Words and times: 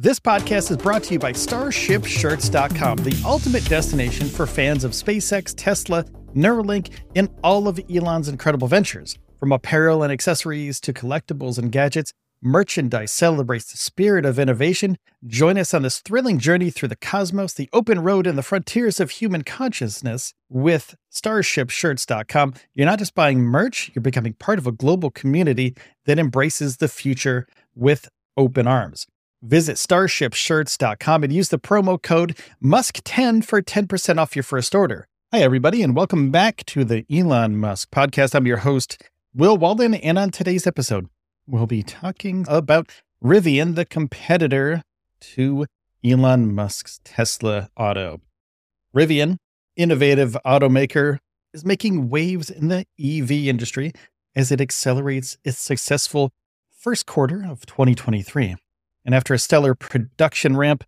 This 0.00 0.20
podcast 0.20 0.70
is 0.70 0.76
brought 0.76 1.02
to 1.04 1.14
you 1.14 1.18
by 1.18 1.32
StarshipShirts.com, 1.32 2.98
the 2.98 3.20
ultimate 3.26 3.64
destination 3.64 4.28
for 4.28 4.46
fans 4.46 4.84
of 4.84 4.92
SpaceX, 4.92 5.52
Tesla, 5.56 6.04
Neuralink, 6.36 6.90
and 7.16 7.28
all 7.42 7.66
of 7.66 7.80
Elon's 7.92 8.28
incredible 8.28 8.68
ventures. 8.68 9.18
From 9.40 9.50
apparel 9.50 10.04
and 10.04 10.12
accessories 10.12 10.78
to 10.82 10.92
collectibles 10.92 11.58
and 11.58 11.72
gadgets, 11.72 12.12
merchandise 12.40 13.10
celebrates 13.10 13.72
the 13.72 13.76
spirit 13.76 14.24
of 14.24 14.38
innovation. 14.38 14.98
Join 15.26 15.58
us 15.58 15.74
on 15.74 15.82
this 15.82 15.98
thrilling 15.98 16.38
journey 16.38 16.70
through 16.70 16.90
the 16.90 16.94
cosmos, 16.94 17.54
the 17.54 17.68
open 17.72 17.98
road, 17.98 18.28
and 18.28 18.38
the 18.38 18.44
frontiers 18.44 19.00
of 19.00 19.10
human 19.10 19.42
consciousness 19.42 20.32
with 20.48 20.94
StarshipShirts.com. 21.12 22.54
You're 22.72 22.86
not 22.86 23.00
just 23.00 23.16
buying 23.16 23.40
merch, 23.40 23.90
you're 23.92 24.00
becoming 24.00 24.34
part 24.34 24.60
of 24.60 24.66
a 24.68 24.70
global 24.70 25.10
community 25.10 25.74
that 26.04 26.20
embraces 26.20 26.76
the 26.76 26.86
future 26.86 27.48
with 27.74 28.08
open 28.36 28.68
arms. 28.68 29.08
Visit 29.42 29.76
starshipshirts.com 29.76 31.22
and 31.22 31.32
use 31.32 31.50
the 31.50 31.60
promo 31.60 32.02
code 32.02 32.36
MUSK10 32.62 33.44
for 33.44 33.62
10% 33.62 34.18
off 34.18 34.34
your 34.34 34.42
first 34.42 34.74
order. 34.74 35.06
Hi, 35.32 35.40
everybody, 35.40 35.80
and 35.80 35.94
welcome 35.94 36.32
back 36.32 36.66
to 36.66 36.84
the 36.84 37.06
Elon 37.08 37.56
Musk 37.56 37.90
podcast. 37.90 38.34
I'm 38.34 38.46
your 38.46 38.58
host, 38.58 39.00
Will 39.32 39.56
Walden, 39.56 39.94
and 39.94 40.18
on 40.18 40.32
today's 40.32 40.66
episode, 40.66 41.08
we'll 41.46 41.68
be 41.68 41.84
talking 41.84 42.46
about 42.48 42.90
Rivian, 43.22 43.76
the 43.76 43.84
competitor 43.84 44.82
to 45.20 45.66
Elon 46.04 46.52
Musk's 46.52 47.00
Tesla 47.04 47.70
Auto. 47.76 48.20
Rivian, 48.92 49.36
innovative 49.76 50.36
automaker, 50.44 51.18
is 51.54 51.64
making 51.64 52.08
waves 52.08 52.50
in 52.50 52.68
the 52.68 52.86
EV 52.98 53.30
industry 53.46 53.92
as 54.34 54.50
it 54.50 54.60
accelerates 54.60 55.38
its 55.44 55.60
successful 55.60 56.32
first 56.72 57.06
quarter 57.06 57.44
of 57.48 57.66
2023. 57.66 58.56
And 59.08 59.14
after 59.14 59.32
a 59.32 59.38
stellar 59.38 59.74
production 59.74 60.54
ramp, 60.54 60.84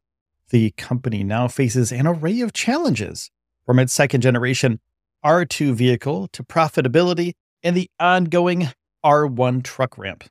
the 0.51 0.73
company 0.73 1.25
now 1.25 1.49
faces 1.49 1.91
an 1.91 2.07
array 2.07 2.43
of 2.43 2.53
challenges 2.53 3.31
from 3.65 3.79
its 3.79 3.95
second 3.95 4.21
generation 4.21 4.79
R2 5.25 5.73
vehicle 5.73 6.29
to 6.35 6.43
profitability 6.43 7.33
and 7.63 7.75
the 7.75 7.89
ongoing 7.99 8.69
R1 9.03 9.65
truck 9.65 9.97
ramp. 9.97 10.25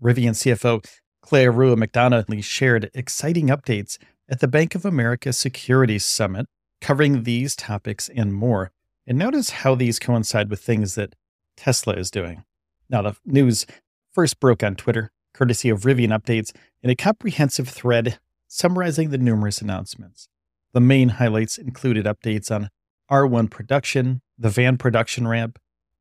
Rivian 0.00 0.36
CFO 0.36 0.88
Claire 1.20 1.50
Rua 1.50 1.74
McDonough 1.74 2.44
shared 2.44 2.92
exciting 2.94 3.48
updates 3.48 3.98
at 4.28 4.38
the 4.38 4.46
Bank 4.46 4.76
of 4.76 4.84
America 4.84 5.32
Securities 5.32 6.04
Summit 6.04 6.46
covering 6.80 7.24
these 7.24 7.56
topics 7.56 8.08
and 8.14 8.32
more. 8.32 8.70
And 9.04 9.18
notice 9.18 9.50
how 9.50 9.74
these 9.74 9.98
coincide 9.98 10.48
with 10.48 10.60
things 10.60 10.94
that 10.94 11.16
Tesla 11.56 11.94
is 11.94 12.08
doing. 12.08 12.44
Now, 12.88 13.02
the 13.02 13.16
news 13.24 13.66
first 14.12 14.38
broke 14.38 14.62
on 14.62 14.76
Twitter 14.76 15.10
courtesy 15.34 15.68
of 15.68 15.82
Rivian 15.82 16.08
Updates, 16.08 16.52
in 16.82 16.90
a 16.90 16.96
comprehensive 16.96 17.68
thread 17.68 18.18
summarizing 18.48 19.10
the 19.10 19.18
numerous 19.18 19.60
announcements. 19.60 20.28
The 20.72 20.80
main 20.80 21.10
highlights 21.10 21.58
included 21.58 22.04
updates 22.04 22.54
on 22.54 22.68
R1 23.10 23.50
production, 23.50 24.22
the 24.38 24.50
van 24.50 24.78
production 24.78 25.28
ramp, 25.28 25.58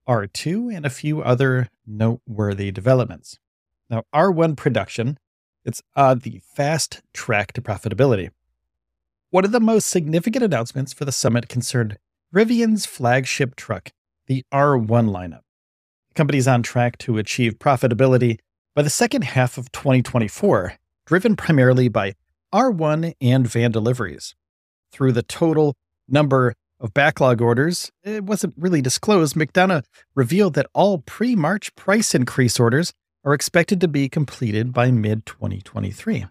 R2, 0.08 0.76
and 0.76 0.86
a 0.86 0.90
few 0.90 1.22
other 1.22 1.68
noteworthy 1.86 2.72
developments. 2.72 3.40
Now, 3.90 4.04
R1 4.14 4.56
production, 4.56 5.18
it's 5.66 5.82
on 5.96 6.20
the 6.20 6.42
fast 6.56 7.02
track 7.14 7.54
to 7.54 7.62
profitability. 7.62 8.30
One 9.30 9.46
of 9.46 9.52
the 9.52 9.60
most 9.60 9.88
significant 9.88 10.44
announcements 10.44 10.92
for 10.94 11.06
the 11.06 11.12
summit 11.12 11.48
concerned 11.48 11.98
Rivian's 12.34 12.86
flagship 12.86 13.56
truck, 13.56 13.92
the 14.28 14.44
R1 14.54 14.88
lineup. 14.88 15.42
The 16.10 16.16
company's 16.16 16.48
on 16.48 16.64
track 16.64 16.98
to 17.00 17.18
achieve 17.18 17.60
profitability 17.60 18.40
by 18.76 18.82
the 18.82 18.90
second 18.90 19.24
half 19.24 19.58
of 19.58 19.72
2024, 19.72 20.74
driven 21.06 21.36
primarily 21.36 21.90
by 21.90 22.14
R1 22.54 23.14
and 23.20 23.48
van 23.48 23.72
deliveries. 23.72 24.36
Through 24.92 25.12
the 25.14 25.24
total 25.24 25.76
number 26.08 26.54
of 26.80 26.94
backlog 26.94 27.42
orders, 27.42 27.92
it 28.04 28.24
wasn't 28.24 28.56
really 28.58 28.82
disclosed. 28.82 29.36
McDonough 29.36 29.84
revealed 30.16 30.54
that 30.56 30.68
all 30.74 31.00
pre 31.00 31.36
March 31.36 31.74
price 31.76 32.16
increase 32.16 32.60
orders 32.60 32.94
are 33.24 33.34
expected 33.34 33.80
to 33.82 33.88
be 33.88 34.10
completed 34.10 34.74
by 34.74 34.90
mid 34.90 35.26
2023, 35.26 36.26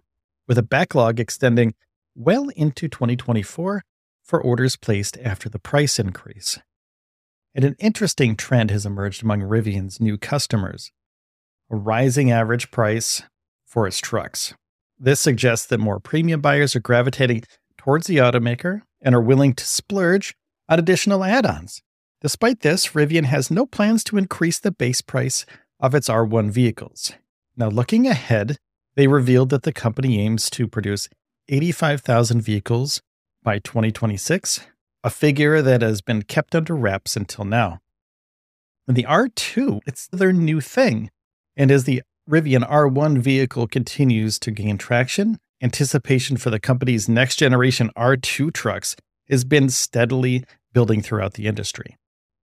with 0.49 0.59
a 0.59 0.63
backlog 0.63 1.21
extending 1.21 1.75
well 2.15 2.49
into 2.57 2.89
2024 2.89 3.83
for 4.25 4.43
orders 4.43 4.77
placed 4.77 5.17
after 5.23 5.49
the 5.49 5.59
price 5.59 5.99
increase. 5.99 6.59
And 7.55 7.65
an 7.65 7.77
interesting 7.79 8.37
trend 8.37 8.71
has 8.71 8.87
emerged 8.87 9.23
among 9.23 9.41
Rivian's 9.41 10.01
new 10.01 10.19
customers 10.19 10.93
a 11.71 11.77
rising 11.77 12.31
average 12.31 12.71
price 12.71 13.23
for 13.67 13.87
its 13.87 13.99
trucks. 13.99 14.55
This 14.99 15.21
suggests 15.21 15.67
that 15.67 15.79
more 15.79 16.01
premium 16.01 16.41
buyers 16.41 16.75
are 16.77 16.81
gravitating 16.81 17.45
towards 17.79 18.07
the 18.07 18.19
automaker 18.19 18.83
and 19.01 19.15
are 19.15 19.21
willing 19.21 19.55
to 19.55 19.65
splurge 19.65 20.35
on 20.69 20.79
additional 20.79 21.25
add 21.25 21.47
ons. 21.47 21.81
Despite 22.21 22.61
this, 22.61 22.89
Rivian 22.89 23.25
has 23.25 23.51
no 23.51 23.65
plans 23.65 24.05
to 24.05 24.19
increase 24.19 24.59
the 24.59 24.71
base 24.71 25.01
price 25.01 25.47
of 25.79 25.95
its 25.95 26.09
R1 26.09 26.51
vehicles. 26.51 27.13
Now, 27.57 27.69
looking 27.69 28.07
ahead, 28.07 28.59
they 28.95 29.07
revealed 29.07 29.49
that 29.51 29.63
the 29.63 29.73
company 29.73 30.21
aims 30.21 30.51
to 30.51 30.69
produce 30.69 31.09
85,000 31.49 32.43
vehicles 32.43 33.01
by 33.43 33.59
2026, 33.59 34.67
a 35.03 35.11
figure 35.11 35.63
that 35.63 35.81
has 35.81 36.03
been 36.03 36.23
kept 36.23 36.55
under 36.55 36.77
wraps 36.77 37.17
until 37.17 37.45
now. 37.45 37.81
And 38.87 38.97
the 38.97 39.05
R2, 39.05 39.81
it's 39.87 40.09
their 40.09 40.33
new 40.33 40.61
thing. 40.61 41.11
And 41.57 41.71
as 41.71 41.85
the 41.85 42.03
Rivian 42.29 42.69
R1 42.69 43.19
vehicle 43.19 43.67
continues 43.67 44.39
to 44.41 44.51
gain 44.51 44.79
traction, 44.79 45.39
anticipation 45.63 46.37
for 46.37 46.51
the 46.51 46.61
company's 46.61 47.09
next 47.09 47.37
generation 47.37 47.91
R2 47.97 48.53
trucks 48.53 48.97
has 49.29 49.45
been 49.45 49.69
steadily 49.69 50.45
building 50.73 51.03
throughout 51.03 51.35
the 51.35 51.47
industry. 51.47 51.97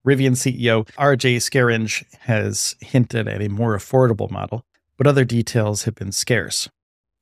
Rivian 0.06 0.34
CEO 0.34 0.88
RJ 0.98 1.38
Scaringe 1.38 2.04
has 2.22 2.76
hinted 2.82 3.28
at 3.28 3.42
a 3.42 3.50
more 3.50 3.76
affordable 3.76 4.32
model, 4.32 4.66
but 4.98 5.08
other 5.08 5.26
details 5.26 5.84
have 5.84 5.96
been 5.96 6.12
scarce. 6.12 6.70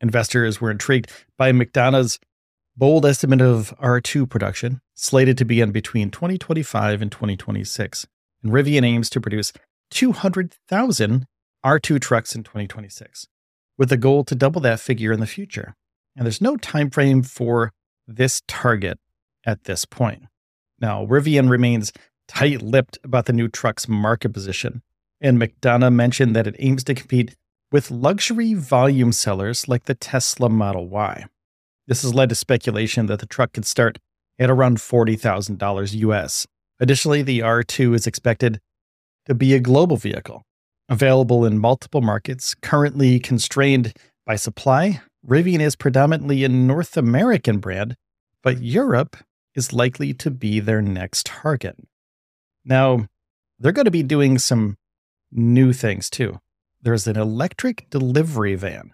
Investors 0.02 0.62
were 0.62 0.72
intrigued 0.72 1.12
by 1.38 1.52
McDonough's 1.52 2.20
bold 2.78 3.06
estimate 3.06 3.42
of 3.42 3.74
R2 3.82 4.30
production, 4.30 4.82
slated 4.94 5.38
to 5.38 5.46
begin 5.46 5.72
between 5.72 6.12
2025 6.12 7.02
and 7.02 7.12
2026. 7.12 8.06
And 8.44 8.52
Rivian 8.52 8.86
aims 8.86 9.10
to 9.12 9.22
produce 9.22 9.54
200,000 9.92 11.26
R2 11.66 12.00
trucks 12.00 12.36
in 12.36 12.44
2026, 12.44 13.28
with 13.78 13.90
the 13.90 13.98
goal 13.98 14.24
to 14.26 14.36
double 14.36 14.62
that 14.62 14.80
figure 14.80 15.12
in 15.12 15.20
the 15.20 15.26
future. 15.26 15.74
And 16.16 16.26
there's 16.26 16.42
no 16.42 16.58
time 16.58 16.92
frame 16.92 17.24
for 17.24 17.72
this 18.08 18.44
target 18.48 19.00
at 19.46 19.64
this 19.64 19.84
point. 19.84 20.24
Now, 20.80 21.06
Rivian 21.06 21.50
remains 21.50 21.92
tight 22.28 22.62
lipped 22.62 23.00
about 23.04 23.26
the 23.26 23.34
new 23.34 23.48
truck's 23.48 23.88
market 23.88 24.30
position, 24.30 24.84
and 25.20 25.42
McDonough 25.42 25.94
mentioned 25.94 26.36
that 26.36 26.48
it 26.48 26.56
aims 26.60 26.84
to 26.84 26.94
compete 26.94 27.36
with 27.72 27.90
luxury 27.90 28.54
volume 28.54 29.12
sellers 29.12 29.68
like 29.68 29.86
the 29.86 29.96
Tesla 29.96 30.50
Model 30.50 30.88
Y. 30.88 31.26
This 31.88 32.04
has 32.04 32.14
led 32.14 32.30
to 32.30 32.36
speculation 32.36 33.08
that 33.08 33.20
the 33.20 33.26
truck 33.26 33.54
could 33.54 33.66
start 33.66 33.98
at 34.38 34.50
around 34.50 34.78
$40,000 34.78 35.94
US. 35.94 36.46
Additionally, 36.80 37.22
the 37.22 37.40
R2 37.40 37.96
is 37.96 38.06
expected 38.06 38.60
to 39.26 39.34
be 39.34 39.54
a 39.54 39.60
global 39.60 39.98
vehicle, 39.98 40.44
Available 40.88 41.46
in 41.46 41.58
multiple 41.58 42.02
markets, 42.02 42.54
currently 42.54 43.20
constrained 43.20 43.94
by 44.26 44.36
supply, 44.36 45.02
Rivian 45.28 45.60
is 45.60 45.76
predominantly 45.76 46.44
a 46.44 46.50
North 46.50 46.96
American 46.96 47.58
brand, 47.58 47.96
but 48.44 48.62
Europe 48.62 49.18
is 49.56 49.74
likely 49.74 50.14
to 50.14 50.30
be 50.30 50.60
their 50.60 50.82
next 50.82 51.26
target. 51.26 51.76
Now, 52.64 53.08
they're 53.58 53.72
going 53.72 53.86
to 53.86 53.92
be 53.92 54.04
doing 54.04 54.38
some 54.38 54.78
new 55.32 55.74
things 55.74 56.10
too. 56.10 56.40
There's 56.82 57.08
an 57.08 57.18
electric 57.18 57.90
delivery 57.90 58.54
van. 58.54 58.94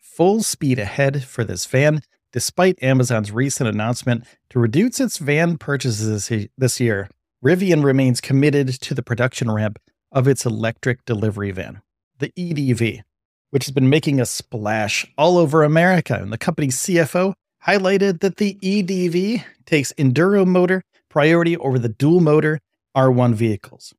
Full 0.00 0.42
speed 0.42 0.80
ahead 0.80 1.22
for 1.22 1.44
this 1.44 1.66
van, 1.66 2.00
despite 2.32 2.82
Amazon's 2.82 3.30
recent 3.30 3.68
announcement 3.68 4.24
to 4.50 4.58
reduce 4.58 4.98
its 4.98 5.18
van 5.18 5.56
purchases 5.56 6.32
this 6.56 6.80
year. 6.80 7.08
Rivian 7.44 7.84
remains 7.84 8.20
committed 8.20 8.68
to 8.80 8.94
the 8.94 9.04
production 9.04 9.48
ramp 9.50 9.78
of 10.12 10.28
its 10.28 10.46
electric 10.46 11.04
delivery 11.04 11.50
van, 11.50 11.82
the 12.18 12.32
EDV, 12.36 13.02
which 13.50 13.66
has 13.66 13.72
been 13.72 13.90
making 13.90 14.20
a 14.20 14.26
splash 14.26 15.06
all 15.16 15.38
over 15.38 15.62
America. 15.62 16.14
And 16.14 16.32
the 16.32 16.38
company's 16.38 16.78
CFO 16.78 17.34
highlighted 17.66 18.20
that 18.20 18.36
the 18.36 18.54
EDV 18.62 19.44
takes 19.66 19.92
enduro 19.94 20.46
motor 20.46 20.82
priority 21.08 21.56
over 21.56 21.78
the 21.78 21.88
dual 21.88 22.20
motor 22.20 22.60
R1 22.96 23.34
vehicles. 23.34 23.94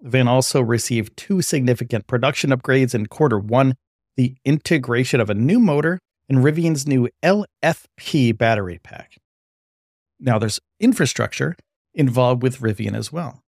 The 0.00 0.10
van 0.10 0.28
also 0.28 0.60
received 0.60 1.16
two 1.16 1.40
significant 1.40 2.06
production 2.06 2.50
upgrades 2.50 2.94
in 2.94 3.06
quarter 3.06 3.38
one 3.38 3.74
the 4.16 4.36
integration 4.44 5.20
of 5.20 5.30
a 5.30 5.34
new 5.34 5.58
motor 5.58 5.98
and 6.28 6.38
Rivian's 6.38 6.86
new 6.86 7.08
LFP 7.22 8.36
battery 8.36 8.78
pack. 8.82 9.18
Now, 10.20 10.38
there's 10.38 10.60
infrastructure 10.78 11.56
involved 11.94 12.42
with 12.42 12.60
Rivian 12.60 12.94
as 12.94 13.10
well. 13.10 13.42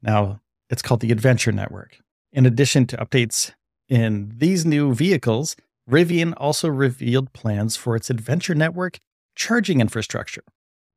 Now, 0.00 0.41
it's 0.72 0.82
called 0.82 1.00
the 1.00 1.12
Adventure 1.12 1.52
Network. 1.52 1.98
In 2.32 2.46
addition 2.46 2.86
to 2.86 2.96
updates 2.96 3.52
in 3.88 4.32
these 4.38 4.64
new 4.64 4.94
vehicles, 4.94 5.54
Rivian 5.88 6.32
also 6.38 6.68
revealed 6.68 7.34
plans 7.34 7.76
for 7.76 7.94
its 7.94 8.08
Adventure 8.08 8.54
Network 8.54 8.98
charging 9.36 9.82
infrastructure. 9.82 10.42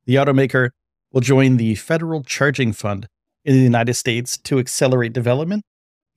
The 0.05 0.15
automaker 0.15 0.69
will 1.11 1.19
join 1.19 1.57
the 1.57 1.75
Federal 1.75 2.23
Charging 2.23 2.71
Fund 2.71 3.07
in 3.43 3.53
the 3.55 3.61
United 3.61 3.95
States 3.95 4.37
to 4.37 4.59
accelerate 4.59 5.11
development, 5.11 5.63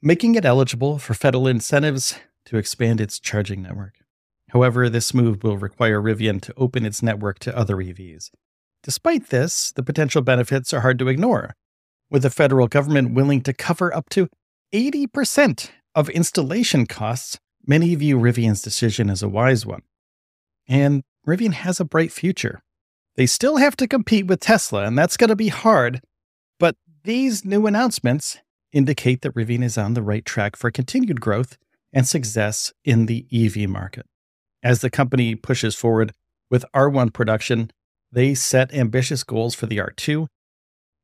making 0.00 0.36
it 0.36 0.44
eligible 0.44 0.98
for 0.98 1.14
federal 1.14 1.48
incentives 1.48 2.16
to 2.44 2.58
expand 2.58 3.00
its 3.00 3.18
charging 3.18 3.62
network. 3.62 3.96
However, 4.50 4.88
this 4.88 5.12
move 5.12 5.42
will 5.42 5.58
require 5.58 6.00
Rivian 6.00 6.40
to 6.42 6.54
open 6.56 6.86
its 6.86 7.02
network 7.02 7.40
to 7.40 7.56
other 7.56 7.76
EVs. 7.76 8.30
Despite 8.84 9.30
this, 9.30 9.72
the 9.72 9.82
potential 9.82 10.22
benefits 10.22 10.72
are 10.72 10.80
hard 10.80 10.98
to 11.00 11.08
ignore, 11.08 11.54
with 12.10 12.22
the 12.22 12.30
federal 12.30 12.68
government 12.68 13.14
willing 13.14 13.42
to 13.42 13.52
cover 13.52 13.94
up 13.94 14.08
to 14.10 14.28
80% 14.72 15.70
of 15.94 16.08
installation 16.10 16.86
costs 16.86 17.38
Many 17.68 17.94
view 17.96 18.18
Rivian's 18.18 18.62
decision 18.62 19.10
as 19.10 19.22
a 19.22 19.28
wise 19.28 19.66
one. 19.66 19.82
And 20.66 21.02
Rivian 21.26 21.52
has 21.52 21.78
a 21.78 21.84
bright 21.84 22.10
future. 22.10 22.62
They 23.14 23.26
still 23.26 23.58
have 23.58 23.76
to 23.76 23.86
compete 23.86 24.26
with 24.26 24.40
Tesla, 24.40 24.86
and 24.86 24.96
that's 24.96 25.18
going 25.18 25.28
to 25.28 25.36
be 25.36 25.48
hard. 25.48 26.00
But 26.58 26.76
these 27.04 27.44
new 27.44 27.66
announcements 27.66 28.38
indicate 28.72 29.20
that 29.20 29.34
Rivian 29.34 29.62
is 29.62 29.76
on 29.76 29.92
the 29.92 30.02
right 30.02 30.24
track 30.24 30.56
for 30.56 30.70
continued 30.70 31.20
growth 31.20 31.58
and 31.92 32.08
success 32.08 32.72
in 32.86 33.04
the 33.04 33.26
EV 33.30 33.68
market. 33.68 34.06
As 34.62 34.80
the 34.80 34.88
company 34.88 35.34
pushes 35.34 35.74
forward 35.74 36.14
with 36.50 36.64
R1 36.74 37.12
production, 37.12 37.70
they 38.10 38.34
set 38.34 38.72
ambitious 38.72 39.24
goals 39.24 39.54
for 39.54 39.66
the 39.66 39.76
R2 39.76 40.26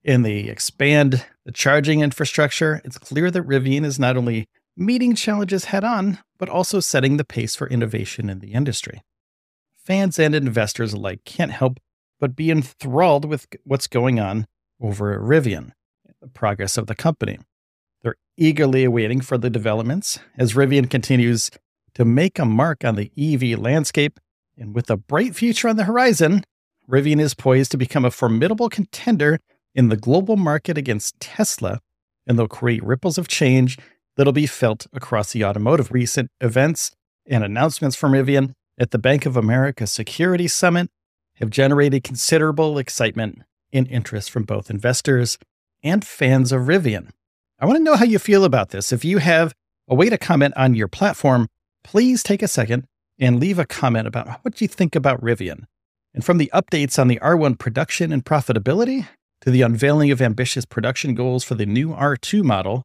and 0.04 0.24
the 0.24 0.48
expand 0.48 1.24
the 1.44 1.52
charging 1.52 2.00
infrastructure. 2.00 2.80
It's 2.84 2.98
clear 2.98 3.30
that 3.30 3.46
Rivian 3.46 3.84
is 3.84 3.98
not 3.98 4.16
only 4.16 4.46
meeting 4.76 5.14
challenges 5.14 5.66
head 5.66 5.84
on, 5.84 6.18
but 6.38 6.48
also 6.48 6.80
setting 6.80 7.16
the 7.16 7.24
pace 7.24 7.54
for 7.54 7.68
innovation 7.68 8.28
in 8.28 8.40
the 8.40 8.52
industry. 8.52 9.02
Fans 9.84 10.18
and 10.18 10.34
investors 10.34 10.92
alike 10.92 11.20
can't 11.24 11.52
help 11.52 11.78
but 12.20 12.36
be 12.36 12.50
enthralled 12.50 13.24
with 13.24 13.46
what's 13.64 13.86
going 13.86 14.18
on 14.18 14.46
over 14.80 15.12
at 15.12 15.20
Rivian, 15.20 15.72
the 16.20 16.28
progress 16.28 16.76
of 16.76 16.86
the 16.86 16.94
company. 16.94 17.38
They're 18.02 18.16
eagerly 18.36 18.84
awaiting 18.84 19.20
further 19.20 19.50
developments 19.50 20.18
as 20.38 20.54
Rivian 20.54 20.88
continues 20.88 21.50
to 21.94 22.04
make 22.04 22.38
a 22.38 22.44
mark 22.44 22.84
on 22.84 22.96
the 22.96 23.10
EV 23.16 23.58
landscape. 23.58 24.18
And 24.56 24.74
with 24.74 24.90
a 24.90 24.96
bright 24.96 25.34
future 25.34 25.68
on 25.68 25.76
the 25.76 25.84
horizon, 25.84 26.44
Rivian 26.88 27.20
is 27.20 27.34
poised 27.34 27.70
to 27.72 27.76
become 27.76 28.04
a 28.04 28.10
formidable 28.10 28.68
contender 28.68 29.40
in 29.74 29.88
the 29.88 29.96
global 29.96 30.36
market 30.36 30.78
against 30.78 31.18
Tesla, 31.20 31.80
and 32.26 32.38
they'll 32.38 32.48
create 32.48 32.84
ripples 32.84 33.18
of 33.18 33.28
change 33.28 33.78
that'll 34.16 34.32
be 34.32 34.46
felt 34.46 34.86
across 34.92 35.32
the 35.32 35.44
automotive. 35.44 35.90
Recent 35.90 36.30
events 36.40 36.92
and 37.26 37.42
announcements 37.42 37.96
from 37.96 38.12
Rivian 38.12 38.52
at 38.78 38.90
the 38.90 38.98
Bank 38.98 39.26
of 39.26 39.36
America 39.36 39.86
Security 39.86 40.48
Summit 40.48 40.90
have 41.36 41.50
generated 41.50 42.04
considerable 42.04 42.78
excitement 42.78 43.42
and 43.72 43.88
interest 43.88 44.30
from 44.30 44.44
both 44.44 44.70
investors 44.70 45.38
and 45.82 46.04
fans 46.04 46.52
of 46.52 46.62
Rivian. 46.62 47.10
I 47.58 47.66
want 47.66 47.78
to 47.78 47.82
know 47.82 47.96
how 47.96 48.04
you 48.04 48.18
feel 48.18 48.44
about 48.44 48.70
this. 48.70 48.92
If 48.92 49.04
you 49.04 49.18
have 49.18 49.54
a 49.88 49.94
way 49.94 50.08
to 50.08 50.18
comment 50.18 50.54
on 50.56 50.74
your 50.74 50.88
platform, 50.88 51.48
please 51.82 52.22
take 52.22 52.42
a 52.42 52.48
second 52.48 52.86
and 53.18 53.38
leave 53.38 53.58
a 53.58 53.66
comment 53.66 54.06
about 54.06 54.28
what 54.42 54.60
you 54.60 54.68
think 54.68 54.96
about 54.96 55.20
Rivian. 55.20 55.64
And 56.14 56.24
from 56.24 56.38
the 56.38 56.50
updates 56.54 56.98
on 56.98 57.08
the 57.08 57.18
R1 57.20 57.58
production 57.58 58.12
and 58.12 58.24
profitability 58.24 59.06
to 59.44 59.50
the 59.50 59.60
unveiling 59.60 60.10
of 60.10 60.22
ambitious 60.22 60.64
production 60.64 61.14
goals 61.14 61.44
for 61.44 61.54
the 61.54 61.66
new 61.66 61.90
R2 61.90 62.42
model, 62.42 62.82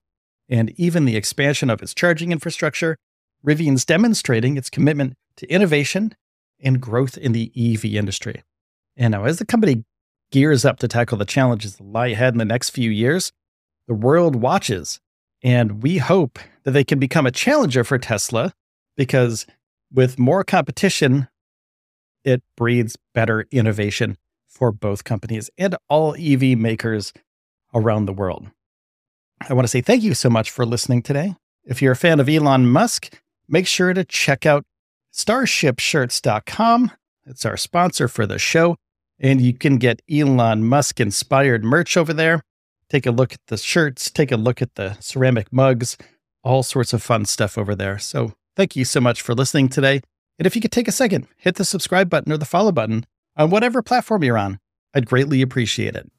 and 0.50 0.72
even 0.78 1.06
the 1.06 1.16
expansion 1.16 1.70
of 1.70 1.82
its 1.82 1.94
charging 1.94 2.34
infrastructure, 2.34 2.98
Rivian's 3.46 3.86
demonstrating 3.86 4.58
its 4.58 4.70
commitment 4.70 5.14
to 5.38 5.50
innovation 5.50 6.14
and 6.60 6.82
growth 6.82 7.18
in 7.18 7.32
the 7.32 7.50
EV 7.56 7.86
industry. 7.86 8.44
And 8.98 9.14
now, 9.14 9.24
as 9.24 9.40
the 9.40 9.46
company 9.46 9.86
gears 10.34 10.66
up 10.66 10.80
to 10.80 10.90
tackle 10.90 11.18
the 11.18 11.24
challenges 11.24 11.78
that 11.78 11.86
lie 11.86 12.08
ahead 12.08 12.34
in 12.34 12.40
the 12.40 12.46
next 12.46 12.72
few 12.72 12.92
years, 12.92 13.32
the 13.88 13.94
world 13.94 14.36
watches. 14.36 15.00
And 15.42 15.82
we 15.82 16.00
hope 16.00 16.40
that 16.64 16.72
they 16.72 16.84
can 16.84 17.00
become 17.00 17.26
a 17.26 17.32
challenger 17.32 17.86
for 17.86 17.98
Tesla 17.98 18.52
because 18.98 19.48
with 19.94 20.20
more 20.20 20.44
competition, 20.44 21.30
it 22.26 22.44
breeds 22.58 22.98
better 23.14 23.48
innovation 23.50 24.18
for 24.60 24.72
both 24.74 25.06
companies 25.06 25.50
and 25.58 25.76
all 25.88 26.16
EV 26.20 26.58
makers 26.58 27.14
around 27.74 28.06
the 28.06 28.14
world. 28.14 28.48
I 29.50 29.54
want 29.54 29.64
to 29.64 29.70
say 29.70 29.82
thank 29.82 30.04
you 30.04 30.14
so 30.14 30.30
much 30.30 30.52
for 30.52 30.66
listening 30.66 31.02
today. 31.02 31.36
If 31.64 31.82
you're 31.82 31.94
a 31.94 31.96
fan 31.96 32.20
of 32.20 32.28
Elon 32.28 32.68
Musk, 32.68 33.18
make 33.48 33.66
sure 33.66 33.94
to 33.94 34.04
check 34.04 34.46
out 34.46 34.66
starshipshirts.com. 35.14 36.92
It's 37.26 37.46
our 37.46 37.58
sponsor 37.58 38.08
for 38.10 38.28
the 38.28 38.38
show. 38.38 38.76
And 39.18 39.42
you 39.42 39.54
can 39.54 39.78
get 39.78 40.02
Elon 40.12 40.66
Musk 40.66 41.00
inspired 41.00 41.64
merch 41.64 41.96
over 41.96 42.14
there. 42.14 42.42
Take 42.90 43.06
a 43.06 43.12
look 43.12 43.34
at 43.34 43.46
the 43.48 43.58
shirts, 43.58 44.10
take 44.10 44.32
a 44.32 44.38
look 44.38 44.62
at 44.62 44.76
the 44.76 44.98
ceramic 45.00 45.54
mugs, 45.54 45.96
all 46.44 46.64
sorts 46.64 46.92
of 46.92 47.04
fun 47.04 47.26
stuff 47.26 47.58
over 47.58 47.76
there. 47.76 48.00
So 48.00 48.34
thank 48.56 48.76
you 48.76 48.84
so 48.84 49.00
much 49.00 49.22
for 49.22 49.34
listening 49.34 49.70
today. 49.70 50.02
And 50.38 50.46
if 50.46 50.56
you 50.56 50.62
could 50.62 50.72
take 50.72 50.88
a 50.88 50.94
second, 50.94 51.28
hit 51.38 51.56
the 51.56 51.66
subscribe 51.66 52.10
button 52.10 52.32
or 52.32 52.38
the 52.38 52.46
follow 52.46 52.72
button 52.72 53.06
on 53.40 53.50
whatever 53.50 53.82
platform 53.82 54.24
you're 54.24 54.38
on, 54.38 54.60
I'd 54.94 55.08
greatly 55.08 55.42
appreciate 55.42 55.96
it. 55.96 56.12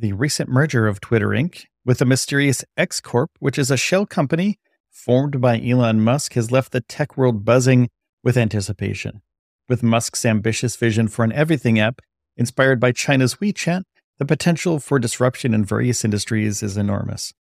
the 0.00 0.12
recent 0.12 0.50
merger 0.50 0.86
of 0.86 1.00
Twitter 1.00 1.28
Inc. 1.28 1.64
with 1.86 1.96
the 1.96 2.04
mysterious 2.04 2.62
X 2.76 3.00
Corp, 3.00 3.30
which 3.38 3.56
is 3.56 3.70
a 3.70 3.76
shell 3.78 4.04
company 4.04 4.58
formed 4.90 5.40
by 5.40 5.58
Elon 5.58 6.02
Musk, 6.02 6.34
has 6.34 6.50
left 6.50 6.72
the 6.72 6.82
tech 6.82 7.16
world 7.16 7.42
buzzing 7.42 7.88
with 8.22 8.36
anticipation. 8.36 9.22
With 9.66 9.82
Musk's 9.82 10.26
ambitious 10.26 10.76
vision 10.76 11.08
for 11.08 11.24
an 11.24 11.32
everything 11.32 11.78
app 11.78 12.02
inspired 12.36 12.78
by 12.78 12.92
China's 12.92 13.36
WeChat, 13.36 13.84
the 14.18 14.26
potential 14.26 14.78
for 14.78 14.98
disruption 14.98 15.54
in 15.54 15.64
various 15.64 16.04
industries 16.04 16.62
is 16.62 16.76
enormous. 16.76 17.32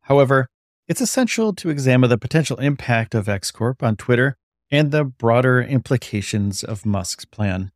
However, 0.00 0.48
it's 0.90 1.00
essential 1.00 1.52
to 1.52 1.70
examine 1.70 2.10
the 2.10 2.18
potential 2.18 2.56
impact 2.56 3.14
of 3.14 3.28
X 3.28 3.52
Corp 3.52 3.80
on 3.80 3.94
Twitter 3.94 4.36
and 4.72 4.90
the 4.90 5.04
broader 5.04 5.62
implications 5.62 6.64
of 6.64 6.84
Musk's 6.84 7.24
plan. 7.24 7.70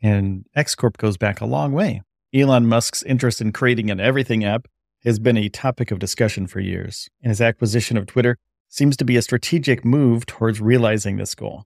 And 0.00 0.46
X 0.56 0.74
Corp 0.74 0.96
goes 0.96 1.18
back 1.18 1.42
a 1.42 1.46
long 1.46 1.72
way. 1.72 2.00
Elon 2.32 2.66
Musk's 2.66 3.02
interest 3.02 3.42
in 3.42 3.52
creating 3.52 3.90
an 3.90 4.00
everything 4.00 4.42
app 4.42 4.68
has 5.04 5.18
been 5.18 5.36
a 5.36 5.50
topic 5.50 5.90
of 5.90 5.98
discussion 5.98 6.46
for 6.46 6.60
years, 6.60 7.10
and 7.22 7.28
his 7.28 7.42
acquisition 7.42 7.98
of 7.98 8.06
Twitter 8.06 8.38
seems 8.70 8.96
to 8.96 9.04
be 9.04 9.18
a 9.18 9.22
strategic 9.22 9.84
move 9.84 10.24
towards 10.24 10.62
realizing 10.62 11.18
this 11.18 11.34
goal. 11.34 11.64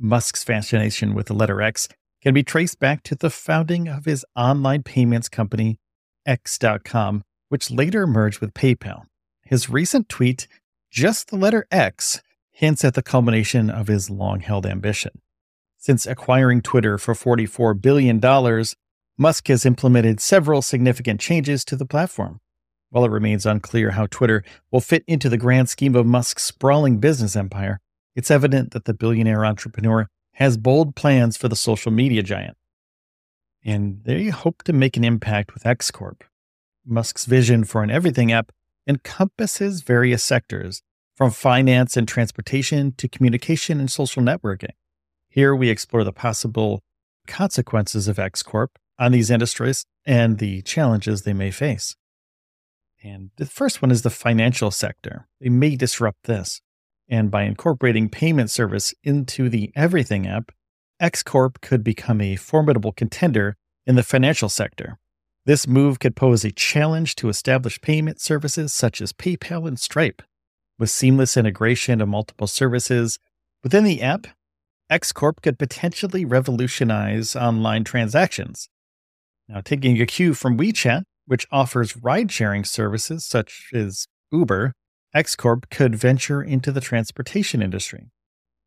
Musk's 0.00 0.42
fascination 0.42 1.14
with 1.14 1.26
the 1.26 1.32
letter 1.32 1.62
X 1.62 1.86
can 2.20 2.34
be 2.34 2.42
traced 2.42 2.80
back 2.80 3.04
to 3.04 3.14
the 3.14 3.30
founding 3.30 3.86
of 3.86 4.04
his 4.04 4.26
online 4.34 4.82
payments 4.82 5.28
company, 5.28 5.78
X.com, 6.26 7.22
which 7.50 7.70
later 7.70 8.04
merged 8.04 8.40
with 8.40 8.52
PayPal. 8.52 9.04
His 9.44 9.68
recent 9.68 10.08
tweet, 10.08 10.48
just 10.90 11.28
the 11.28 11.36
letter 11.36 11.66
X, 11.70 12.22
hints 12.50 12.84
at 12.84 12.94
the 12.94 13.02
culmination 13.02 13.68
of 13.68 13.88
his 13.88 14.08
long 14.08 14.40
held 14.40 14.64
ambition. 14.64 15.20
Since 15.76 16.06
acquiring 16.06 16.62
Twitter 16.62 16.96
for 16.96 17.14
$44 17.14 17.80
billion, 17.80 18.20
Musk 19.18 19.48
has 19.48 19.66
implemented 19.66 20.20
several 20.20 20.62
significant 20.62 21.20
changes 21.20 21.64
to 21.66 21.76
the 21.76 21.84
platform. 21.84 22.40
While 22.90 23.04
it 23.04 23.10
remains 23.10 23.44
unclear 23.44 23.90
how 23.90 24.06
Twitter 24.06 24.44
will 24.70 24.80
fit 24.80 25.04
into 25.06 25.28
the 25.28 25.36
grand 25.36 25.68
scheme 25.68 25.94
of 25.94 26.06
Musk's 26.06 26.44
sprawling 26.44 26.98
business 26.98 27.36
empire, 27.36 27.80
it's 28.14 28.30
evident 28.30 28.70
that 28.70 28.84
the 28.84 28.94
billionaire 28.94 29.44
entrepreneur 29.44 30.08
has 30.34 30.56
bold 30.56 30.94
plans 30.96 31.36
for 31.36 31.48
the 31.48 31.56
social 31.56 31.92
media 31.92 32.22
giant. 32.22 32.56
And 33.64 34.00
they 34.04 34.28
hope 34.28 34.62
to 34.64 34.72
make 34.72 34.96
an 34.96 35.04
impact 35.04 35.54
with 35.54 35.66
X 35.66 35.90
Corp. 35.90 36.24
Musk's 36.86 37.24
vision 37.24 37.64
for 37.64 37.82
an 37.82 37.90
everything 37.90 38.30
app 38.30 38.52
encompasses 38.86 39.82
various 39.82 40.22
sectors, 40.22 40.82
from 41.14 41.30
finance 41.30 41.96
and 41.96 42.08
transportation 42.08 42.92
to 42.92 43.08
communication 43.08 43.78
and 43.78 43.90
social 43.90 44.22
networking. 44.22 44.72
Here 45.28 45.54
we 45.54 45.68
explore 45.68 46.04
the 46.04 46.12
possible 46.12 46.82
consequences 47.26 48.08
of 48.08 48.18
X 48.18 48.42
Corp 48.42 48.78
on 48.98 49.12
these 49.12 49.30
industries 49.30 49.84
and 50.04 50.38
the 50.38 50.62
challenges 50.62 51.22
they 51.22 51.32
may 51.32 51.50
face. 51.50 51.96
And 53.02 53.30
the 53.36 53.46
first 53.46 53.82
one 53.82 53.90
is 53.90 54.02
the 54.02 54.10
financial 54.10 54.70
sector. 54.70 55.28
They 55.40 55.50
may 55.50 55.76
disrupt 55.76 56.24
this. 56.24 56.60
And 57.08 57.30
by 57.30 57.42
incorporating 57.42 58.08
payment 58.08 58.50
service 58.50 58.94
into 59.02 59.48
the 59.48 59.70
Everything 59.76 60.26
app, 60.26 60.50
X 60.98 61.22
Corp 61.22 61.60
could 61.60 61.84
become 61.84 62.20
a 62.20 62.36
formidable 62.36 62.92
contender 62.92 63.56
in 63.86 63.96
the 63.96 64.02
financial 64.02 64.48
sector. 64.48 64.98
This 65.46 65.66
move 65.66 65.98
could 65.98 66.16
pose 66.16 66.42
a 66.44 66.50
challenge 66.50 67.16
to 67.16 67.28
established 67.28 67.82
payment 67.82 68.20
services 68.20 68.72
such 68.72 69.02
as 69.02 69.12
PayPal 69.12 69.68
and 69.68 69.78
Stripe. 69.78 70.22
With 70.78 70.90
seamless 70.90 71.36
integration 71.36 72.00
of 72.00 72.08
multiple 72.08 72.46
services 72.46 73.18
within 73.62 73.84
the 73.84 74.00
app, 74.00 74.26
X 74.88 75.12
Corp 75.12 75.42
could 75.42 75.58
potentially 75.58 76.24
revolutionize 76.24 77.36
online 77.36 77.84
transactions. 77.84 78.68
Now, 79.48 79.60
taking 79.60 80.00
a 80.00 80.06
cue 80.06 80.32
from 80.32 80.56
WeChat, 80.56 81.02
which 81.26 81.46
offers 81.52 81.96
ride 81.96 82.32
sharing 82.32 82.64
services 82.64 83.24
such 83.24 83.68
as 83.74 84.06
Uber, 84.32 84.72
X 85.14 85.36
Corp 85.36 85.68
could 85.70 85.94
venture 85.94 86.42
into 86.42 86.72
the 86.72 86.80
transportation 86.80 87.62
industry. 87.62 88.10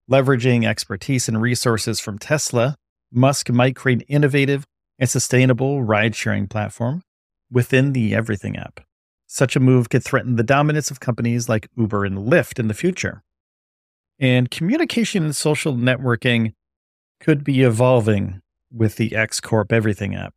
Leveraging 0.09 0.65
expertise 0.65 1.27
and 1.27 1.41
resources 1.41 1.99
from 1.99 2.19
Tesla, 2.19 2.75
Musk 3.11 3.49
might 3.49 3.75
create 3.75 4.05
innovative 4.07 4.65
and 4.99 5.09
sustainable 5.09 5.83
ride 5.83 6.15
sharing 6.15 6.47
platform 6.47 7.03
within 7.51 7.93
the 7.93 8.13
Everything 8.15 8.57
app. 8.57 8.81
Such 9.27 9.55
a 9.55 9.59
move 9.59 9.89
could 9.89 10.03
threaten 10.03 10.37
the 10.37 10.43
dominance 10.43 10.89
of 10.89 10.99
companies 10.99 11.49
like 11.49 11.69
Uber 11.77 12.05
and 12.05 12.17
Lyft 12.17 12.59
in 12.59 12.67
the 12.67 12.73
future. 12.73 13.23
And 14.19 14.49
communication 14.49 15.23
and 15.23 15.35
social 15.35 15.73
networking 15.73 16.53
could 17.19 17.43
be 17.43 17.61
evolving 17.61 18.41
with 18.71 18.95
the 18.95 19.15
X 19.15 19.39
Corp 19.39 19.71
Everything 19.71 20.15
app. 20.15 20.33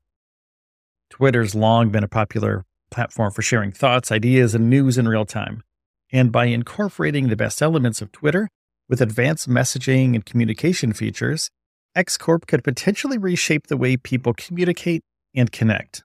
Twitter's 1.09 1.55
long 1.55 1.91
been 1.91 2.05
a 2.05 2.09
popular 2.09 2.65
platform 2.91 3.33
for 3.33 3.43
sharing 3.43 3.73
thoughts, 3.73 4.13
ideas, 4.13 4.55
and 4.55 4.69
news 4.69 4.99
in 4.99 5.09
real 5.09 5.25
time. 5.25 5.63
And 6.13 6.33
by 6.33 6.47
incorporating 6.47 7.29
the 7.29 7.37
best 7.37 7.63
elements 7.63 8.03
of 8.03 8.13
Twitter 8.13 8.49
with 8.89 9.01
advanced 9.01 9.49
messaging 9.49 10.15
and 10.15 10.25
communication 10.27 10.93
features, 10.93 11.51
X 11.97 12.17
Corp 12.17 12.47
could 12.47 12.63
potentially 12.63 13.19
reshape 13.19 13.67
the 13.67 13.77
way 13.77 13.97
people 13.97 14.33
communicate 14.35 15.03
and 15.35 15.51
connect. 15.51 16.05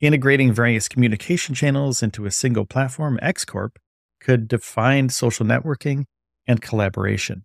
Integrating 0.00 0.52
various 0.52 0.88
communication 0.88 1.54
channels 1.54 2.02
into 2.02 2.26
a 2.26 2.30
single 2.30 2.66
platform, 2.66 3.18
X 3.22 3.44
Corp 3.44 3.78
could 4.20 4.48
define 4.48 5.08
social 5.08 5.46
networking 5.46 6.04
and 6.46 6.60
collaboration. 6.60 7.44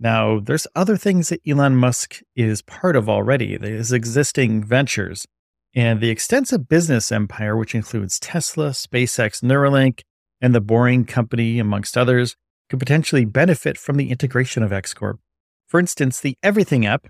Now, 0.00 0.40
there's 0.40 0.66
other 0.74 0.96
things 0.96 1.28
that 1.28 1.40
Elon 1.46 1.76
Musk 1.76 2.20
is 2.34 2.62
part 2.62 2.96
of 2.96 3.08
already, 3.08 3.56
his 3.58 3.92
existing 3.92 4.64
ventures, 4.64 5.26
and 5.74 6.00
the 6.00 6.10
extensive 6.10 6.68
business 6.68 7.12
empire, 7.12 7.56
which 7.56 7.74
includes 7.74 8.18
Tesla, 8.18 8.70
SpaceX, 8.70 9.42
Neuralink, 9.42 10.00
and 10.40 10.54
the 10.54 10.60
Boring 10.60 11.04
Company, 11.04 11.58
amongst 11.58 11.96
others, 11.96 12.36
could 12.68 12.78
potentially 12.78 13.24
benefit 13.24 13.78
from 13.78 13.96
the 13.96 14.10
integration 14.10 14.62
of 14.62 14.72
X 14.72 14.94
Corp. 14.94 15.20
For 15.66 15.78
instance, 15.78 16.20
the 16.20 16.36
Everything 16.42 16.84
app 16.86 17.06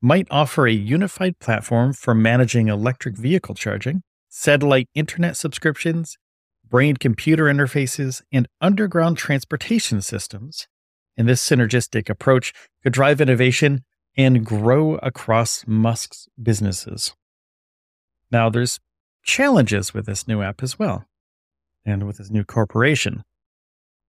might 0.00 0.28
offer 0.30 0.66
a 0.66 0.72
unified 0.72 1.38
platform 1.38 1.92
for 1.92 2.14
managing 2.14 2.68
electric 2.68 3.16
vehicle 3.16 3.54
charging, 3.54 4.02
satellite 4.28 4.88
internet 4.94 5.36
subscriptions, 5.36 6.16
brain 6.68 6.96
computer 6.96 7.44
interfaces, 7.44 8.22
and 8.30 8.46
underground 8.60 9.16
transportation 9.16 10.02
systems 10.02 10.68
and 11.18 11.28
this 11.28 11.46
synergistic 11.46 12.08
approach 12.08 12.54
could 12.82 12.92
drive 12.92 13.20
innovation 13.20 13.84
and 14.16 14.46
grow 14.46 14.94
across 14.96 15.64
Musk's 15.66 16.28
businesses. 16.40 17.14
Now, 18.30 18.48
there's 18.48 18.78
challenges 19.24 19.92
with 19.92 20.06
this 20.06 20.28
new 20.28 20.40
app 20.40 20.62
as 20.62 20.78
well, 20.78 21.04
and 21.84 22.06
with 22.06 22.18
his 22.18 22.30
new 22.30 22.44
corporation. 22.44 23.24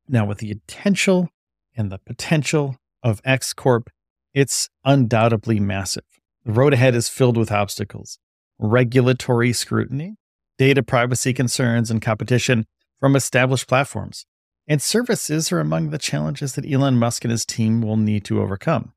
Now, 0.07 0.25
with 0.25 0.37
the 0.37 0.53
potential 0.53 1.29
and 1.75 1.91
the 1.91 1.97
potential 1.97 2.77
of 3.01 3.21
X 3.25 3.53
Corp, 3.53 3.89
it's 4.33 4.69
undoubtedly 4.85 5.59
massive. 5.59 6.03
The 6.45 6.51
road 6.51 6.73
ahead 6.73 6.95
is 6.95 7.09
filled 7.09 7.37
with 7.37 7.51
obstacles 7.51 8.19
regulatory 8.61 9.53
scrutiny, 9.53 10.17
data 10.57 10.83
privacy 10.83 11.33
concerns, 11.33 11.89
and 11.89 12.01
competition 12.01 12.65
from 12.99 13.15
established 13.15 13.67
platforms 13.67 14.25
and 14.69 14.81
services 14.83 15.51
are 15.51 15.59
among 15.59 15.89
the 15.89 15.97
challenges 15.97 16.53
that 16.53 16.71
Elon 16.71 16.99
Musk 16.99 17.25
and 17.25 17.31
his 17.31 17.43
team 17.43 17.81
will 17.81 17.97
need 17.97 18.23
to 18.25 18.39
overcome. 18.39 18.93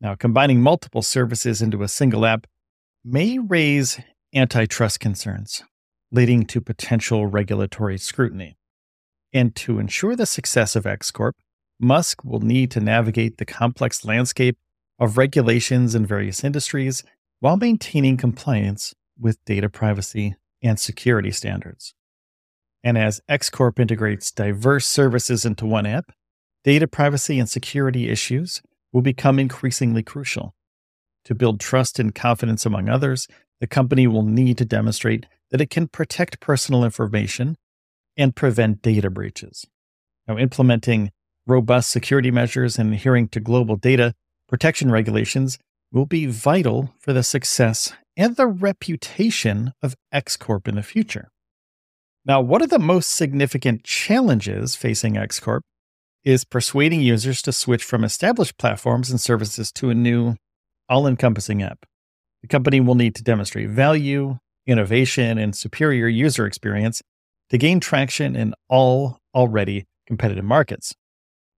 Now, 0.00 0.16
combining 0.16 0.60
multiple 0.60 1.00
services 1.00 1.62
into 1.62 1.84
a 1.84 1.88
single 1.88 2.26
app 2.26 2.48
may 3.04 3.38
raise 3.38 4.00
antitrust 4.34 4.98
concerns, 4.98 5.62
leading 6.10 6.44
to 6.46 6.60
potential 6.60 7.26
regulatory 7.26 7.96
scrutiny. 7.98 8.56
And 9.32 9.54
to 9.56 9.78
ensure 9.78 10.16
the 10.16 10.26
success 10.26 10.74
of 10.74 10.86
X 10.86 11.12
Corp, 11.12 11.36
Musk 11.78 12.24
will 12.24 12.40
need 12.40 12.72
to 12.72 12.80
navigate 12.80 13.38
the 13.38 13.44
complex 13.44 14.04
landscape 14.04 14.58
of 14.98 15.16
regulations 15.16 15.94
in 15.94 16.04
various 16.04 16.42
industries 16.42 17.04
while 17.38 17.56
maintaining 17.56 18.16
compliance 18.16 18.92
with 19.18 19.44
data 19.44 19.68
privacy 19.68 20.34
and 20.62 20.80
security 20.80 21.30
standards. 21.30 21.94
And 22.84 22.98
as 22.98 23.22
X 23.28 23.48
Corp 23.48 23.80
integrates 23.80 24.30
diverse 24.30 24.86
services 24.86 25.46
into 25.46 25.64
one 25.64 25.86
app, 25.86 26.12
data 26.64 26.86
privacy 26.86 27.38
and 27.38 27.48
security 27.48 28.10
issues 28.10 28.60
will 28.92 29.00
become 29.00 29.38
increasingly 29.38 30.02
crucial. 30.02 30.54
To 31.24 31.34
build 31.34 31.58
trust 31.58 31.98
and 31.98 32.14
confidence 32.14 32.66
among 32.66 32.90
others, 32.90 33.26
the 33.58 33.66
company 33.66 34.06
will 34.06 34.22
need 34.22 34.58
to 34.58 34.66
demonstrate 34.66 35.24
that 35.50 35.62
it 35.62 35.70
can 35.70 35.88
protect 35.88 36.40
personal 36.40 36.84
information 36.84 37.56
and 38.18 38.36
prevent 38.36 38.82
data 38.82 39.08
breaches. 39.08 39.66
Now, 40.28 40.36
implementing 40.36 41.10
robust 41.46 41.90
security 41.90 42.30
measures 42.30 42.78
and 42.78 42.92
adhering 42.92 43.28
to 43.28 43.40
global 43.40 43.76
data 43.76 44.14
protection 44.46 44.90
regulations 44.90 45.58
will 45.90 46.06
be 46.06 46.26
vital 46.26 46.92
for 46.98 47.14
the 47.14 47.22
success 47.22 47.94
and 48.16 48.36
the 48.36 48.46
reputation 48.46 49.72
of 49.82 49.96
X 50.12 50.36
Corp 50.36 50.68
in 50.68 50.74
the 50.74 50.82
future. 50.82 51.30
Now, 52.26 52.40
one 52.40 52.62
of 52.62 52.70
the 52.70 52.78
most 52.78 53.10
significant 53.10 53.84
challenges 53.84 54.76
facing 54.76 55.16
X 55.16 55.38
Corp 55.40 55.62
is 56.24 56.44
persuading 56.44 57.02
users 57.02 57.42
to 57.42 57.52
switch 57.52 57.84
from 57.84 58.02
established 58.02 58.56
platforms 58.56 59.10
and 59.10 59.20
services 59.20 59.70
to 59.72 59.90
a 59.90 59.94
new, 59.94 60.36
all 60.88 61.06
encompassing 61.06 61.62
app. 61.62 61.84
The 62.40 62.48
company 62.48 62.80
will 62.80 62.94
need 62.94 63.14
to 63.16 63.22
demonstrate 63.22 63.68
value, 63.68 64.38
innovation, 64.66 65.36
and 65.36 65.54
superior 65.54 66.08
user 66.08 66.46
experience 66.46 67.02
to 67.50 67.58
gain 67.58 67.78
traction 67.78 68.36
in 68.36 68.54
all 68.70 69.18
already 69.34 69.84
competitive 70.06 70.44
markets. 70.44 70.94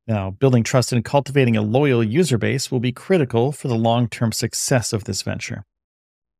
Now, 0.08 0.30
building 0.30 0.64
trust 0.64 0.92
and 0.92 1.04
cultivating 1.04 1.56
a 1.56 1.62
loyal 1.62 2.02
user 2.02 2.38
base 2.38 2.70
will 2.70 2.80
be 2.80 2.92
critical 2.92 3.52
for 3.52 3.68
the 3.68 3.74
long 3.76 4.08
term 4.08 4.32
success 4.32 4.92
of 4.92 5.04
this 5.04 5.22
venture. 5.22 5.64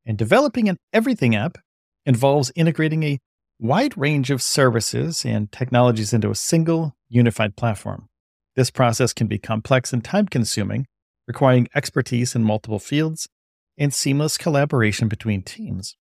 And 0.05 0.19
developing 0.19 0.69
an 0.69 0.77
everything 0.93 1.35
app 1.35 1.59
involves 2.05 2.53
integrating 2.55 3.03
a 3.03 3.19
wide 3.59 3.97
range 3.97 4.31
of 4.31 4.43
services 4.43 5.25
and 5.25 5.51
technologies 5.51 6.13
into 6.13 6.31
a 6.31 6.35
single, 6.35 6.95
unified 7.09 7.57
platform. 7.57 8.09
This 8.55 8.71
process 8.71 9.13
can 9.13 9.27
be 9.27 9.39
complex 9.39 9.93
and 9.93 10.05
time 10.05 10.27
consuming, 10.27 10.87
requiring 11.27 11.69
expertise 11.75 12.35
in 12.35 12.45
multiple 12.45 12.79
fields 12.79 13.29
and 13.79 13.93
seamless 13.93 14.39
collaboration 14.39 15.09
between 15.09 15.43
teams. 15.43 15.97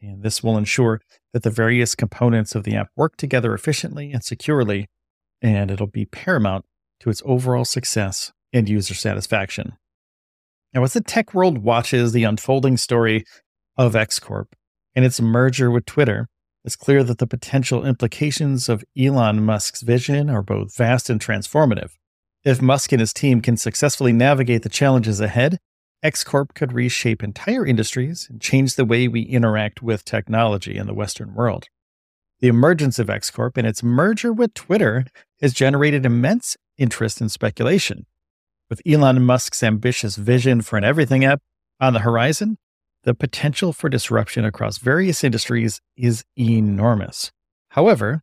And 0.00 0.22
this 0.22 0.42
will 0.42 0.58
ensure 0.58 1.00
that 1.32 1.44
the 1.44 1.50
various 1.50 1.94
components 1.94 2.54
of 2.54 2.64
the 2.64 2.74
app 2.74 2.88
work 2.96 3.16
together 3.16 3.54
efficiently 3.54 4.12
and 4.12 4.24
securely, 4.24 4.88
and 5.40 5.70
it'll 5.70 5.86
be 5.86 6.06
paramount 6.06 6.64
to 7.00 7.10
its 7.10 7.22
overall 7.24 7.64
success 7.64 8.32
and 8.52 8.68
user 8.68 8.94
satisfaction. 8.94 9.74
Now, 10.74 10.82
as 10.82 10.94
the 10.94 11.00
tech 11.00 11.34
world 11.34 11.58
watches 11.58 12.12
the 12.12 12.24
unfolding 12.24 12.76
story 12.76 13.24
of 13.76 13.94
X 13.94 14.18
Corp 14.18 14.56
and 14.94 15.04
its 15.04 15.20
merger 15.20 15.70
with 15.70 15.86
Twitter, 15.86 16.28
it's 16.64 16.76
clear 16.76 17.02
that 17.04 17.18
the 17.18 17.26
potential 17.26 17.84
implications 17.84 18.68
of 18.68 18.84
Elon 18.96 19.44
Musk's 19.44 19.82
vision 19.82 20.30
are 20.30 20.42
both 20.42 20.76
vast 20.76 21.10
and 21.10 21.20
transformative. 21.20 21.92
If 22.44 22.62
Musk 22.62 22.92
and 22.92 23.00
his 23.00 23.12
team 23.12 23.40
can 23.40 23.56
successfully 23.56 24.12
navigate 24.12 24.62
the 24.62 24.68
challenges 24.68 25.20
ahead, 25.20 25.58
X 26.02 26.24
Corp 26.24 26.54
could 26.54 26.72
reshape 26.72 27.22
entire 27.22 27.64
industries 27.64 28.26
and 28.28 28.40
change 28.40 28.74
the 28.74 28.84
way 28.84 29.06
we 29.06 29.22
interact 29.22 29.82
with 29.82 30.04
technology 30.04 30.76
in 30.76 30.86
the 30.86 30.94
Western 30.94 31.34
world. 31.34 31.66
The 32.40 32.48
emergence 32.48 32.98
of 32.98 33.08
X 33.08 33.30
Corp 33.30 33.56
and 33.56 33.66
its 33.66 33.84
merger 33.84 34.32
with 34.32 34.54
Twitter 34.54 35.04
has 35.40 35.54
generated 35.54 36.04
immense 36.04 36.56
interest 36.76 37.20
and 37.20 37.30
speculation. 37.30 38.06
With 38.68 38.82
Elon 38.84 39.24
Musk's 39.24 39.62
ambitious 39.62 40.16
vision 40.16 40.60
for 40.62 40.76
an 40.76 40.82
everything 40.82 41.24
app 41.24 41.40
on 41.80 41.92
the 41.92 42.00
horizon, 42.00 42.58
the 43.04 43.14
potential 43.14 43.72
for 43.72 43.88
disruption 43.88 44.44
across 44.44 44.78
various 44.78 45.24
industries 45.24 45.80
is 45.96 46.24
enormous. 46.38 47.32
However, 47.70 48.22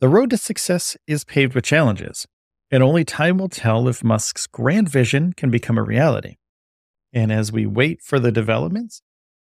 the 0.00 0.08
road 0.08 0.30
to 0.30 0.36
success 0.36 0.96
is 1.06 1.24
paved 1.24 1.54
with 1.54 1.64
challenges, 1.64 2.26
and 2.70 2.82
only 2.82 3.04
time 3.04 3.38
will 3.38 3.48
tell 3.48 3.88
if 3.88 4.02
Musk's 4.02 4.46
grand 4.46 4.88
vision 4.88 5.32
can 5.32 5.50
become 5.50 5.78
a 5.78 5.82
reality. 5.82 6.36
And 7.12 7.30
as 7.30 7.52
we 7.52 7.66
wait 7.66 8.02
for 8.02 8.18
the 8.18 8.32
developments, 8.32 9.02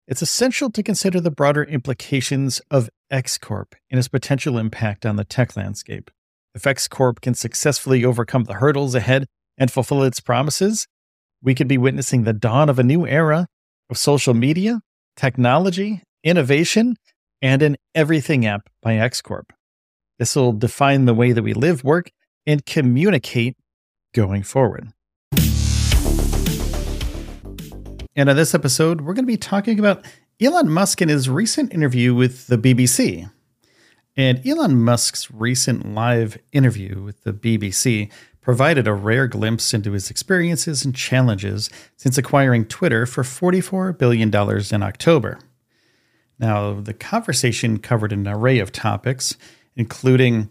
it's 0.08 0.22
essential 0.22 0.70
to 0.70 0.82
consider 0.82 1.20
the 1.20 1.30
broader 1.30 1.62
implications 1.62 2.60
of 2.70 2.90
X 3.10 3.38
Corp 3.38 3.76
and 3.90 3.98
its 3.98 4.08
potential 4.08 4.58
impact 4.58 5.06
on 5.06 5.16
the 5.16 5.24
tech 5.24 5.56
landscape. 5.56 6.10
If 6.54 6.66
X 6.66 6.88
Corp 6.88 7.20
can 7.20 7.34
successfully 7.34 8.04
overcome 8.04 8.44
the 8.44 8.54
hurdles 8.54 8.96
ahead 8.96 9.26
and 9.56 9.70
fulfill 9.70 10.02
its 10.02 10.18
promises, 10.18 10.88
we 11.42 11.54
could 11.54 11.68
be 11.68 11.78
witnessing 11.78 12.24
the 12.24 12.32
dawn 12.32 12.68
of 12.68 12.78
a 12.78 12.82
new 12.82 13.06
era 13.06 13.46
of 13.90 13.98
social 13.98 14.34
media, 14.34 14.80
technology, 15.16 16.02
innovation, 16.24 16.96
and 17.42 17.62
an 17.62 17.76
everything 17.94 18.46
app 18.46 18.68
by 18.82 18.96
X 18.96 19.20
Corp. 19.20 19.52
This 20.18 20.36
will 20.36 20.52
define 20.52 21.06
the 21.06 21.14
way 21.14 21.32
that 21.32 21.42
we 21.42 21.54
live, 21.54 21.82
work, 21.82 22.10
and 22.46 22.64
communicate 22.64 23.56
going 24.14 24.42
forward. 24.42 24.92
And 28.16 28.28
on 28.28 28.36
this 28.36 28.54
episode, 28.54 29.00
we're 29.00 29.14
going 29.14 29.24
to 29.24 29.32
be 29.32 29.36
talking 29.36 29.78
about 29.78 30.04
Elon 30.40 30.68
Musk 30.68 31.00
in 31.00 31.08
his 31.08 31.28
recent 31.28 31.72
interview 31.72 32.14
with 32.14 32.48
the 32.48 32.58
BBC. 32.58 33.30
And 34.16 34.44
Elon 34.46 34.82
Musk's 34.82 35.30
recent 35.30 35.94
live 35.94 36.38
interview 36.52 37.02
with 37.02 37.22
the 37.22 37.32
BBC 37.32 38.10
provided 38.40 38.88
a 38.88 38.94
rare 38.94 39.26
glimpse 39.26 39.72
into 39.72 39.92
his 39.92 40.10
experiences 40.10 40.84
and 40.84 40.94
challenges 40.94 41.70
since 41.96 42.18
acquiring 42.18 42.64
Twitter 42.64 43.06
for 43.06 43.22
$44 43.22 43.96
billion 43.96 44.28
in 44.74 44.82
October. 44.82 45.38
Now, 46.38 46.80
the 46.80 46.94
conversation 46.94 47.78
covered 47.78 48.12
an 48.12 48.26
array 48.26 48.58
of 48.58 48.72
topics, 48.72 49.36
including 49.76 50.48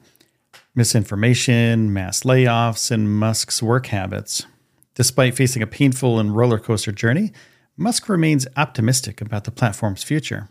misinformation, 0.76 1.91
mass 1.91 2.22
layoffs, 2.22 2.91
and 2.91 3.12
Musk's 3.12 3.62
work 3.62 3.88
habits. 3.88 4.45
Despite 4.93 5.36
facing 5.36 5.63
a 5.63 5.67
painful 5.67 6.19
and 6.19 6.36
roller 6.36 6.60
coaster 6.60 6.91
journey, 6.91 7.32
Musk 7.76 8.08
remains 8.08 8.45
optimistic 8.56 9.19
about 9.19 9.45
the 9.45 9.52
platform's 9.52 10.04
future. 10.04 10.50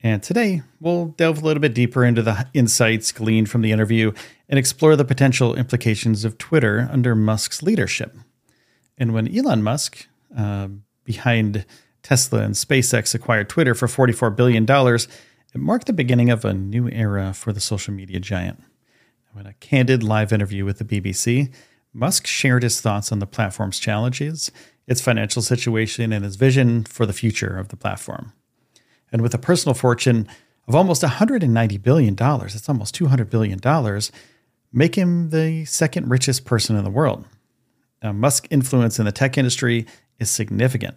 And 0.00 0.22
today, 0.22 0.62
we'll 0.80 1.06
delve 1.06 1.42
a 1.42 1.44
little 1.44 1.60
bit 1.60 1.74
deeper 1.74 2.04
into 2.04 2.22
the 2.22 2.46
insights 2.54 3.10
gleaned 3.10 3.50
from 3.50 3.62
the 3.62 3.72
interview 3.72 4.12
and 4.48 4.58
explore 4.58 4.94
the 4.94 5.04
potential 5.04 5.56
implications 5.56 6.24
of 6.24 6.38
Twitter 6.38 6.88
under 6.92 7.16
Musk's 7.16 7.62
leadership. 7.62 8.16
And 8.96 9.12
when 9.12 9.36
Elon 9.36 9.62
Musk, 9.62 10.06
uh, 10.36 10.68
behind 11.04 11.66
Tesla 12.02 12.42
and 12.42 12.54
SpaceX, 12.54 13.14
acquired 13.14 13.48
Twitter 13.48 13.74
for 13.74 13.88
$44 13.88 14.36
billion, 14.36 14.64
it 14.64 15.60
marked 15.60 15.86
the 15.86 15.92
beginning 15.92 16.30
of 16.30 16.44
a 16.44 16.54
new 16.54 16.88
era 16.88 17.32
for 17.32 17.52
the 17.52 17.60
social 17.60 17.92
media 17.92 18.20
giant. 18.20 18.62
In 19.38 19.46
a 19.46 19.54
candid 19.54 20.02
live 20.02 20.32
interview 20.32 20.64
with 20.64 20.78
the 20.78 20.84
BBC, 20.84 21.52
Musk 21.92 22.26
shared 22.26 22.62
his 22.62 22.80
thoughts 22.80 23.12
on 23.12 23.18
the 23.18 23.26
platform's 23.26 23.78
challenges, 23.78 24.50
its 24.86 25.00
financial 25.00 25.42
situation, 25.42 26.12
and 26.12 26.24
his 26.24 26.36
vision 26.36 26.84
for 26.84 27.06
the 27.06 27.12
future 27.12 27.56
of 27.56 27.68
the 27.68 27.76
platform. 27.76 28.32
And 29.12 29.22
with 29.22 29.34
a 29.34 29.38
personal 29.38 29.74
fortune 29.74 30.28
of 30.66 30.74
almost 30.74 31.02
$190 31.02 31.82
billion, 31.82 32.14
that's 32.14 32.68
almost 32.68 32.94
$200 32.94 33.30
billion, 33.30 33.60
make 34.72 34.94
him 34.94 35.30
the 35.30 35.64
second 35.64 36.10
richest 36.10 36.44
person 36.44 36.76
in 36.76 36.84
the 36.84 36.90
world. 36.90 37.24
Now, 38.02 38.12
Musk's 38.12 38.48
influence 38.50 38.98
in 38.98 39.06
the 39.06 39.12
tech 39.12 39.38
industry 39.38 39.86
is 40.18 40.30
significant, 40.30 40.96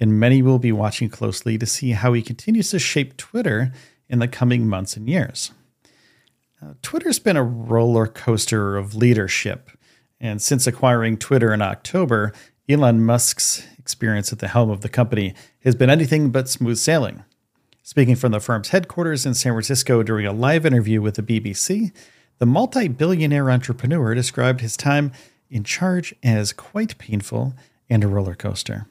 and 0.00 0.18
many 0.18 0.40
will 0.40 0.58
be 0.58 0.72
watching 0.72 1.08
closely 1.08 1.58
to 1.58 1.66
see 1.66 1.90
how 1.90 2.12
he 2.12 2.22
continues 2.22 2.70
to 2.70 2.78
shape 2.78 3.16
Twitter 3.16 3.72
in 4.08 4.20
the 4.20 4.28
coming 4.28 4.68
months 4.68 4.96
and 4.96 5.08
years. 5.08 5.52
Uh, 6.62 6.74
Twitter's 6.82 7.18
been 7.18 7.36
a 7.36 7.42
roller 7.42 8.06
coaster 8.06 8.76
of 8.76 8.94
leadership, 8.94 9.70
and 10.20 10.40
since 10.40 10.66
acquiring 10.66 11.16
Twitter 11.16 11.52
in 11.52 11.62
October, 11.62 12.32
Elon 12.68 13.04
Musk's 13.04 13.66
experience 13.78 14.32
at 14.32 14.40
the 14.40 14.48
helm 14.48 14.70
of 14.70 14.80
the 14.80 14.88
company 14.88 15.34
has 15.60 15.74
been 15.74 15.90
anything 15.90 16.30
but 16.30 16.48
smooth 16.48 16.78
sailing. 16.78 17.24
Speaking 17.88 18.16
from 18.16 18.32
the 18.32 18.38
firm's 18.38 18.68
headquarters 18.68 19.24
in 19.24 19.32
San 19.32 19.54
Francisco 19.54 20.02
during 20.02 20.26
a 20.26 20.32
live 20.34 20.66
interview 20.66 21.00
with 21.00 21.14
the 21.14 21.22
BBC, 21.22 21.90
the 22.36 22.44
multi 22.44 22.86
billionaire 22.86 23.50
entrepreneur 23.50 24.14
described 24.14 24.60
his 24.60 24.76
time 24.76 25.10
in 25.48 25.64
charge 25.64 26.14
as 26.22 26.52
quite 26.52 26.98
painful 26.98 27.54
and 27.88 28.04
a 28.04 28.06
roller 28.06 28.34
coaster. 28.34 28.86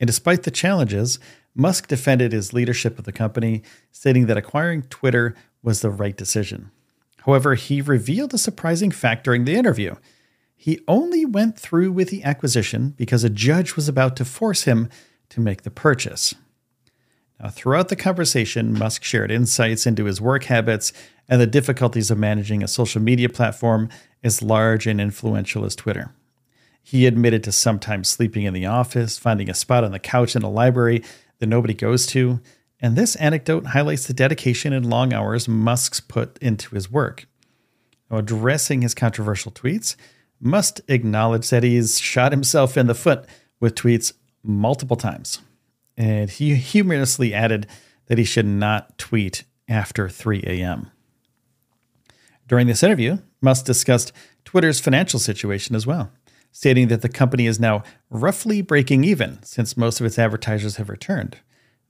And 0.00 0.06
despite 0.06 0.44
the 0.44 0.50
challenges, 0.50 1.18
Musk 1.54 1.88
defended 1.88 2.32
his 2.32 2.54
leadership 2.54 2.98
of 2.98 3.04
the 3.04 3.12
company, 3.12 3.62
stating 3.92 4.24
that 4.24 4.38
acquiring 4.38 4.84
Twitter 4.84 5.34
was 5.62 5.82
the 5.82 5.90
right 5.90 6.16
decision. 6.16 6.70
However, 7.26 7.56
he 7.56 7.82
revealed 7.82 8.32
a 8.32 8.38
surprising 8.38 8.90
fact 8.90 9.22
during 9.22 9.44
the 9.44 9.56
interview. 9.56 9.96
He 10.56 10.80
only 10.88 11.26
went 11.26 11.58
through 11.58 11.92
with 11.92 12.08
the 12.08 12.24
acquisition 12.24 12.94
because 12.96 13.22
a 13.22 13.28
judge 13.28 13.76
was 13.76 13.86
about 13.86 14.16
to 14.16 14.24
force 14.24 14.62
him 14.62 14.88
to 15.28 15.42
make 15.42 15.60
the 15.60 15.70
purchase. 15.70 16.34
Now, 17.42 17.48
throughout 17.48 17.88
the 17.88 17.96
conversation, 17.96 18.78
Musk 18.78 19.02
shared 19.02 19.30
insights 19.30 19.86
into 19.86 20.04
his 20.04 20.20
work 20.20 20.44
habits 20.44 20.92
and 21.28 21.40
the 21.40 21.46
difficulties 21.46 22.10
of 22.10 22.18
managing 22.18 22.62
a 22.62 22.68
social 22.68 23.00
media 23.00 23.30
platform 23.30 23.88
as 24.22 24.42
large 24.42 24.86
and 24.86 25.00
influential 25.00 25.64
as 25.64 25.74
Twitter. 25.74 26.12
He 26.82 27.06
admitted 27.06 27.42
to 27.44 27.52
sometimes 27.52 28.08
sleeping 28.08 28.44
in 28.44 28.52
the 28.52 28.66
office, 28.66 29.16
finding 29.16 29.48
a 29.48 29.54
spot 29.54 29.84
on 29.84 29.92
the 29.92 29.98
couch 29.98 30.36
in 30.36 30.42
a 30.42 30.50
library 30.50 31.02
that 31.38 31.46
nobody 31.46 31.72
goes 31.72 32.06
to, 32.08 32.40
and 32.78 32.96
this 32.96 33.16
anecdote 33.16 33.68
highlights 33.68 34.06
the 34.06 34.14
dedication 34.14 34.72
and 34.72 34.88
long 34.88 35.12
hours 35.14 35.48
Musk's 35.48 36.00
put 36.00 36.38
into 36.38 36.74
his 36.74 36.90
work. 36.90 37.26
Now, 38.10 38.18
addressing 38.18 38.82
his 38.82 38.94
controversial 38.94 39.52
tweets, 39.52 39.96
Musk 40.40 40.80
acknowledged 40.88 41.50
that 41.50 41.62
he's 41.62 41.98
shot 41.98 42.32
himself 42.32 42.76
in 42.76 42.86
the 42.86 42.94
foot 42.94 43.24
with 43.60 43.74
tweets 43.74 44.12
multiple 44.42 44.96
times 44.96 45.40
and 45.96 46.30
he 46.30 46.54
humorously 46.54 47.34
added 47.34 47.66
that 48.06 48.18
he 48.18 48.24
should 48.24 48.46
not 48.46 48.98
tweet 48.98 49.44
after 49.68 50.08
3 50.08 50.42
a.m. 50.46 50.90
During 52.48 52.66
this 52.66 52.82
interview, 52.82 53.18
Musk 53.40 53.64
discussed 53.64 54.12
Twitter's 54.44 54.80
financial 54.80 55.20
situation 55.20 55.76
as 55.76 55.86
well, 55.86 56.10
stating 56.50 56.88
that 56.88 57.02
the 57.02 57.08
company 57.08 57.46
is 57.46 57.60
now 57.60 57.84
roughly 58.10 58.62
breaking 58.62 59.04
even 59.04 59.42
since 59.42 59.76
most 59.76 60.00
of 60.00 60.06
its 60.06 60.18
advertisers 60.18 60.76
have 60.76 60.88
returned. 60.88 61.38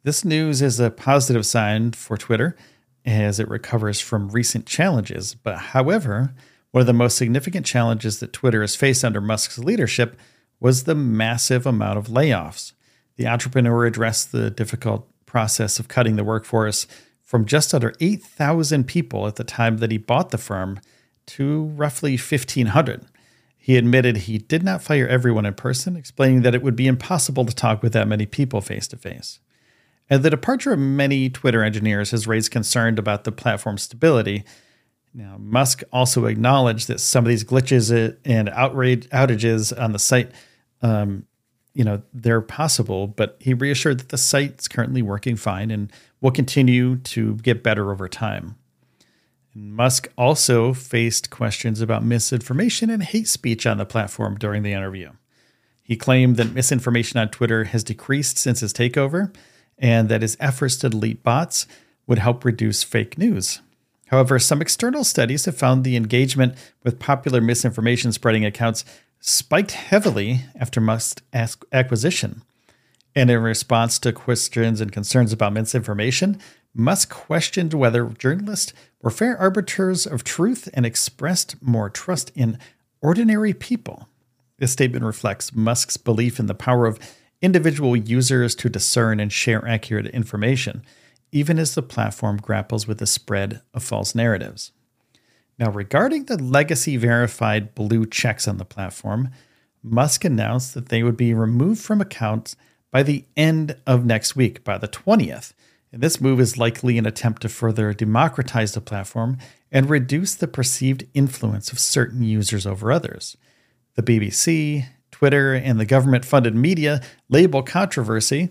This 0.02 0.24
news 0.24 0.62
is 0.62 0.80
a 0.80 0.90
positive 0.90 1.46
sign 1.46 1.92
for 1.92 2.16
Twitter 2.16 2.56
as 3.04 3.40
it 3.40 3.48
recovers 3.48 4.00
from 4.00 4.28
recent 4.28 4.66
challenges. 4.66 5.34
But 5.34 5.58
however, 5.58 6.34
one 6.70 6.80
of 6.80 6.86
the 6.86 6.92
most 6.92 7.16
significant 7.16 7.66
challenges 7.66 8.20
that 8.20 8.32
Twitter 8.32 8.60
has 8.60 8.76
faced 8.76 9.04
under 9.04 9.20
Musk's 9.20 9.58
leadership 9.58 10.18
was 10.60 10.84
the 10.84 10.94
massive 10.94 11.66
amount 11.66 11.98
of 11.98 12.08
layoffs. 12.08 12.72
The 13.20 13.28
entrepreneur 13.28 13.84
addressed 13.84 14.32
the 14.32 14.50
difficult 14.50 15.06
process 15.26 15.78
of 15.78 15.88
cutting 15.88 16.16
the 16.16 16.24
workforce 16.24 16.86
from 17.20 17.44
just 17.44 17.74
under 17.74 17.92
8,000 18.00 18.84
people 18.84 19.26
at 19.26 19.36
the 19.36 19.44
time 19.44 19.76
that 19.76 19.90
he 19.90 19.98
bought 19.98 20.30
the 20.30 20.38
firm 20.38 20.80
to 21.26 21.64
roughly 21.64 22.12
1,500. 22.12 23.04
He 23.58 23.76
admitted 23.76 24.16
he 24.16 24.38
did 24.38 24.62
not 24.62 24.82
fire 24.82 25.06
everyone 25.06 25.44
in 25.44 25.52
person, 25.52 25.98
explaining 25.98 26.40
that 26.40 26.54
it 26.54 26.62
would 26.62 26.76
be 26.76 26.86
impossible 26.86 27.44
to 27.44 27.54
talk 27.54 27.82
with 27.82 27.92
that 27.92 28.08
many 28.08 28.24
people 28.24 28.62
face 28.62 28.88
to 28.88 28.96
face. 28.96 29.38
And 30.08 30.22
the 30.22 30.30
departure 30.30 30.72
of 30.72 30.78
many 30.78 31.28
Twitter 31.28 31.62
engineers 31.62 32.12
has 32.12 32.26
raised 32.26 32.50
concern 32.50 32.96
about 32.96 33.24
the 33.24 33.32
platform's 33.32 33.82
stability. 33.82 34.44
Now, 35.12 35.36
Musk 35.38 35.82
also 35.92 36.24
acknowledged 36.24 36.88
that 36.88 37.00
some 37.00 37.26
of 37.26 37.28
these 37.28 37.44
glitches 37.44 38.16
and 38.24 38.48
outrage 38.48 39.10
outages 39.10 39.78
on 39.78 39.92
the 39.92 39.98
site, 39.98 40.32
um, 40.80 41.26
you 41.74 41.84
know, 41.84 42.02
they're 42.12 42.40
possible, 42.40 43.06
but 43.06 43.36
he 43.38 43.54
reassured 43.54 44.00
that 44.00 44.08
the 44.08 44.18
site's 44.18 44.68
currently 44.68 45.02
working 45.02 45.36
fine 45.36 45.70
and 45.70 45.92
will 46.20 46.30
continue 46.30 46.96
to 46.96 47.36
get 47.36 47.62
better 47.62 47.90
over 47.92 48.08
time. 48.08 48.56
Musk 49.54 50.08
also 50.16 50.72
faced 50.72 51.30
questions 51.30 51.80
about 51.80 52.04
misinformation 52.04 52.90
and 52.90 53.02
hate 53.02 53.28
speech 53.28 53.66
on 53.66 53.78
the 53.78 53.84
platform 53.84 54.36
during 54.36 54.62
the 54.62 54.72
interview. 54.72 55.10
He 55.82 55.96
claimed 55.96 56.36
that 56.36 56.54
misinformation 56.54 57.18
on 57.18 57.30
Twitter 57.30 57.64
has 57.64 57.82
decreased 57.82 58.38
since 58.38 58.60
his 58.60 58.72
takeover 58.72 59.34
and 59.76 60.08
that 60.08 60.22
his 60.22 60.36
efforts 60.38 60.76
to 60.76 60.88
delete 60.88 61.22
bots 61.22 61.66
would 62.06 62.18
help 62.18 62.44
reduce 62.44 62.82
fake 62.84 63.18
news. 63.18 63.60
However, 64.06 64.38
some 64.38 64.60
external 64.60 65.04
studies 65.04 65.44
have 65.46 65.56
found 65.56 65.82
the 65.82 65.96
engagement 65.96 66.54
with 66.84 66.98
popular 66.98 67.40
misinformation 67.40 68.12
spreading 68.12 68.44
accounts 68.44 68.84
spiked 69.20 69.72
heavily 69.72 70.40
after 70.58 70.80
Musk's 70.80 71.22
acquisition. 71.72 72.42
And 73.14 73.30
in 73.30 73.42
response 73.42 73.98
to 74.00 74.12
questions 74.12 74.80
and 74.80 74.92
concerns 74.92 75.32
about 75.32 75.52
misinformation, 75.52 76.40
Musk 76.74 77.10
questioned 77.10 77.74
whether 77.74 78.04
journalists 78.06 78.72
were 79.02 79.10
fair 79.10 79.36
arbiters 79.36 80.06
of 80.06 80.24
truth 80.24 80.68
and 80.72 80.86
expressed 80.86 81.60
more 81.60 81.90
trust 81.90 82.30
in 82.34 82.58
ordinary 83.02 83.52
people. 83.52 84.08
This 84.58 84.72
statement 84.72 85.04
reflects 85.04 85.54
Musk's 85.54 85.96
belief 85.96 86.38
in 86.38 86.46
the 86.46 86.54
power 86.54 86.86
of 86.86 86.98
individual 87.42 87.96
users 87.96 88.54
to 88.54 88.68
discern 88.68 89.18
and 89.18 89.32
share 89.32 89.66
accurate 89.66 90.06
information, 90.08 90.82
even 91.32 91.58
as 91.58 91.74
the 91.74 91.82
platform 91.82 92.36
grapples 92.36 92.86
with 92.86 92.98
the 92.98 93.06
spread 93.06 93.62
of 93.74 93.82
false 93.82 94.14
narratives. 94.14 94.72
Now, 95.60 95.70
regarding 95.70 96.24
the 96.24 96.42
legacy 96.42 96.96
verified 96.96 97.74
blue 97.74 98.06
checks 98.06 98.48
on 98.48 98.56
the 98.56 98.64
platform, 98.64 99.28
Musk 99.82 100.24
announced 100.24 100.72
that 100.72 100.88
they 100.88 101.02
would 101.02 101.18
be 101.18 101.34
removed 101.34 101.82
from 101.82 102.00
accounts 102.00 102.56
by 102.90 103.02
the 103.02 103.26
end 103.36 103.76
of 103.86 104.06
next 104.06 104.34
week, 104.34 104.64
by 104.64 104.78
the 104.78 104.88
20th, 104.88 105.52
and 105.92 106.02
this 106.02 106.20
move 106.20 106.40
is 106.40 106.56
likely 106.56 106.96
an 106.96 107.04
attempt 107.04 107.42
to 107.42 107.48
further 107.50 107.92
democratize 107.92 108.72
the 108.72 108.80
platform 108.80 109.36
and 109.70 109.90
reduce 109.90 110.34
the 110.34 110.48
perceived 110.48 111.06
influence 111.12 111.72
of 111.72 111.78
certain 111.78 112.22
users 112.22 112.66
over 112.66 112.90
others. 112.90 113.36
The 113.96 114.02
BBC, 114.02 114.86
Twitter, 115.10 115.52
and 115.54 115.78
the 115.78 115.84
government 115.84 116.24
funded 116.24 116.54
media 116.54 117.02
label 117.28 117.62
controversy. 117.62 118.50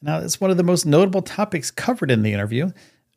Now, 0.00 0.20
it's 0.20 0.40
one 0.40 0.50
of 0.50 0.56
the 0.56 0.62
most 0.62 0.86
notable 0.86 1.22
topics 1.22 1.70
covered 1.70 2.10
in 2.10 2.22
the 2.22 2.32
interview 2.32 2.70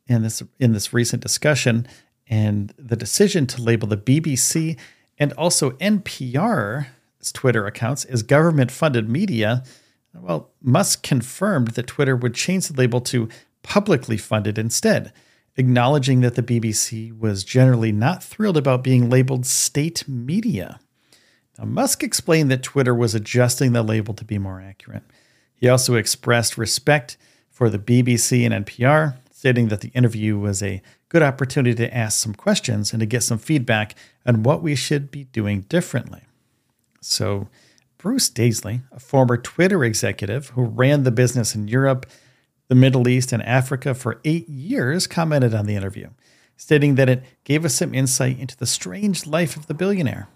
in 0.08 0.22
this, 0.22 0.42
in 0.58 0.72
this 0.72 0.92
recent 0.92 1.22
discussion. 1.22 1.86
And 2.30 2.72
the 2.78 2.96
decision 2.96 3.46
to 3.48 3.60
label 3.60 3.88
the 3.88 3.96
BBC 3.96 4.78
and 5.18 5.32
also 5.34 5.72
NPR's 5.72 7.32
Twitter 7.32 7.66
accounts 7.66 8.04
as 8.06 8.22
government 8.22 8.70
funded 8.70 9.08
media. 9.08 9.64
Well, 10.14 10.50
Musk 10.62 11.02
confirmed 11.02 11.72
that 11.72 11.88
Twitter 11.88 12.16
would 12.16 12.34
change 12.34 12.68
the 12.68 12.74
label 12.74 13.00
to 13.02 13.28
publicly 13.62 14.16
funded 14.16 14.58
instead, 14.58 15.12
acknowledging 15.56 16.20
that 16.20 16.36
the 16.36 16.42
BBC 16.42 17.16
was 17.18 17.44
generally 17.44 17.92
not 17.92 18.22
thrilled 18.22 18.56
about 18.56 18.84
being 18.84 19.10
labeled 19.10 19.44
state 19.44 20.08
media. 20.08 20.80
Now, 21.58 21.64
Musk 21.66 22.02
explained 22.02 22.50
that 22.50 22.62
Twitter 22.62 22.94
was 22.94 23.14
adjusting 23.14 23.72
the 23.72 23.82
label 23.82 24.14
to 24.14 24.24
be 24.24 24.38
more 24.38 24.60
accurate. 24.60 25.02
He 25.54 25.68
also 25.68 25.96
expressed 25.96 26.56
respect 26.56 27.18
for 27.50 27.68
the 27.68 27.78
BBC 27.78 28.46
and 28.50 28.64
NPR, 28.64 29.16
stating 29.40 29.68
that 29.68 29.80
the 29.80 29.88
interview 29.94 30.38
was 30.38 30.62
a 30.62 30.82
good 31.08 31.22
opportunity 31.22 31.74
to 31.74 31.96
ask 31.96 32.18
some 32.18 32.34
questions 32.34 32.92
and 32.92 33.00
to 33.00 33.06
get 33.06 33.22
some 33.22 33.38
feedback 33.38 33.94
on 34.26 34.42
what 34.42 34.62
we 34.62 34.74
should 34.74 35.10
be 35.10 35.24
doing 35.24 35.62
differently. 35.62 36.20
So, 37.00 37.48
Bruce 37.96 38.28
Daisley, 38.28 38.82
a 38.92 39.00
former 39.00 39.38
Twitter 39.38 39.82
executive 39.82 40.50
who 40.50 40.64
ran 40.64 41.04
the 41.04 41.10
business 41.10 41.54
in 41.54 41.68
Europe 41.68 42.04
the 42.68 42.74
Middle 42.74 43.08
East, 43.08 43.32
and 43.32 43.42
Africa 43.42 43.94
for 43.94 44.20
eight 44.26 44.46
years, 44.46 45.06
commented 45.06 45.54
on 45.54 45.64
the 45.64 45.74
interview, 45.74 46.10
stating 46.58 46.96
that 46.96 47.08
it 47.08 47.24
gave 47.44 47.64
us 47.64 47.74
some 47.76 47.94
insight 47.94 48.38
into 48.38 48.58
the 48.58 48.66
strange 48.66 49.26
life 49.26 49.56
of 49.56 49.68
the 49.68 49.74
billionaire. 49.74 50.28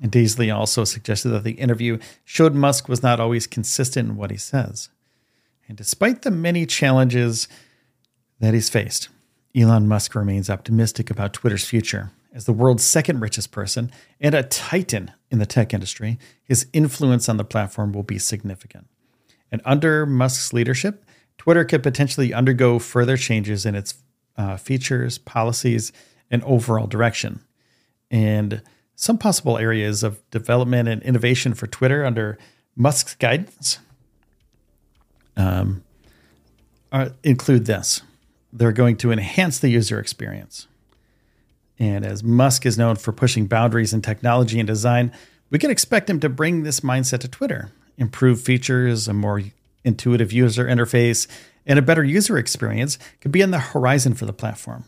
And 0.00 0.12
Daisley 0.12 0.54
also 0.54 0.84
suggested 0.84 1.30
that 1.30 1.42
the 1.42 1.52
interview 1.52 1.98
showed 2.24 2.54
Musk 2.54 2.88
was 2.88 3.02
not 3.02 3.18
always 3.18 3.48
consistent 3.48 4.08
in 4.08 4.16
what 4.16 4.30
he 4.30 4.36
says. 4.36 4.88
And 5.68 5.76
despite 5.76 6.22
the 6.22 6.30
many 6.30 6.64
challenges 6.64 7.48
that 8.42 8.54
he's 8.54 8.68
faced, 8.68 9.08
Elon 9.56 9.86
Musk 9.86 10.16
remains 10.16 10.50
optimistic 10.50 11.10
about 11.10 11.32
Twitter's 11.32 11.64
future. 11.64 12.10
As 12.34 12.44
the 12.44 12.52
world's 12.52 12.84
second 12.84 13.20
richest 13.20 13.52
person 13.52 13.92
and 14.20 14.34
a 14.34 14.42
titan 14.42 15.12
in 15.30 15.38
the 15.38 15.46
tech 15.46 15.72
industry, 15.72 16.18
his 16.42 16.66
influence 16.72 17.28
on 17.28 17.36
the 17.36 17.44
platform 17.44 17.92
will 17.92 18.02
be 18.02 18.18
significant. 18.18 18.88
And 19.52 19.62
under 19.64 20.06
Musk's 20.06 20.52
leadership, 20.52 21.04
Twitter 21.38 21.64
could 21.64 21.84
potentially 21.84 22.34
undergo 22.34 22.80
further 22.80 23.16
changes 23.16 23.64
in 23.64 23.76
its 23.76 23.94
uh, 24.36 24.56
features, 24.56 25.18
policies, 25.18 25.92
and 26.28 26.42
overall 26.42 26.88
direction. 26.88 27.40
And 28.10 28.60
some 28.96 29.18
possible 29.18 29.56
areas 29.56 30.02
of 30.02 30.20
development 30.30 30.88
and 30.88 31.00
innovation 31.02 31.54
for 31.54 31.68
Twitter 31.68 32.04
under 32.04 32.38
Musk's 32.74 33.14
guidance 33.14 33.78
um, 35.36 35.84
are, 36.90 37.12
include 37.22 37.66
this 37.66 38.02
they're 38.52 38.72
going 38.72 38.96
to 38.98 39.10
enhance 39.10 39.58
the 39.58 39.68
user 39.68 39.98
experience. 39.98 40.68
And 41.78 42.04
as 42.04 42.22
Musk 42.22 42.66
is 42.66 42.78
known 42.78 42.96
for 42.96 43.12
pushing 43.12 43.46
boundaries 43.46 43.92
in 43.92 44.02
technology 44.02 44.60
and 44.60 44.66
design, 44.66 45.12
we 45.50 45.58
can 45.58 45.70
expect 45.70 46.08
him 46.08 46.20
to 46.20 46.28
bring 46.28 46.62
this 46.62 46.80
mindset 46.80 47.20
to 47.20 47.28
Twitter, 47.28 47.72
improve 47.96 48.40
features, 48.40 49.08
a 49.08 49.12
more 49.12 49.42
intuitive 49.84 50.32
user 50.32 50.66
interface, 50.66 51.26
and 51.66 51.78
a 51.78 51.82
better 51.82 52.04
user 52.04 52.38
experience 52.38 52.98
could 53.20 53.32
be 53.32 53.42
on 53.42 53.50
the 53.50 53.58
horizon 53.58 54.14
for 54.14 54.26
the 54.26 54.32
platform. 54.32 54.84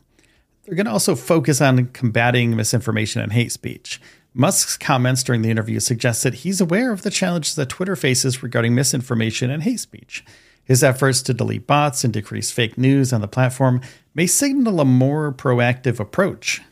They're 0.64 0.74
going 0.74 0.87
to 0.87 0.92
also 0.92 1.14
focus 1.14 1.61
on 1.61 1.88
combating 1.88 2.57
misinformation 2.57 3.20
and 3.20 3.33
hate 3.33 3.53
speech. 3.53 4.00
Musk's 4.33 4.77
comments 4.77 5.22
during 5.22 5.42
the 5.42 5.50
interview 5.50 5.79
suggest 5.79 6.22
that 6.24 6.35
he's 6.35 6.61
aware 6.61 6.92
of 6.92 7.03
the 7.03 7.11
challenges 7.11 7.55
that 7.55 7.68
Twitter 7.68 7.94
faces 7.94 8.42
regarding 8.42 8.74
misinformation 8.74 9.50
and 9.50 9.62
hate 9.62 9.81
speech. 9.81 10.24
His 10.64 10.83
efforts 10.83 11.22
to 11.22 11.35
delete 11.35 11.66
bots 11.66 12.05
and 12.05 12.12
decrease 12.12 12.50
fake 12.50 12.79
news 12.79 13.12
on 13.12 13.20
the 13.20 13.29
platform 13.29 13.81
may 14.14 14.27
signal 14.27 14.81
a 14.81 14.85
more 14.85 15.33
proactive 15.33 16.00
approach 16.00 16.62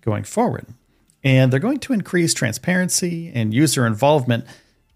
going 0.00 0.24
forward. 0.24 0.66
And 1.22 1.52
they're 1.52 1.60
going 1.60 1.80
to 1.80 1.92
increase 1.92 2.32
transparency 2.32 3.30
and 3.34 3.52
user 3.52 3.86
involvement 3.86 4.44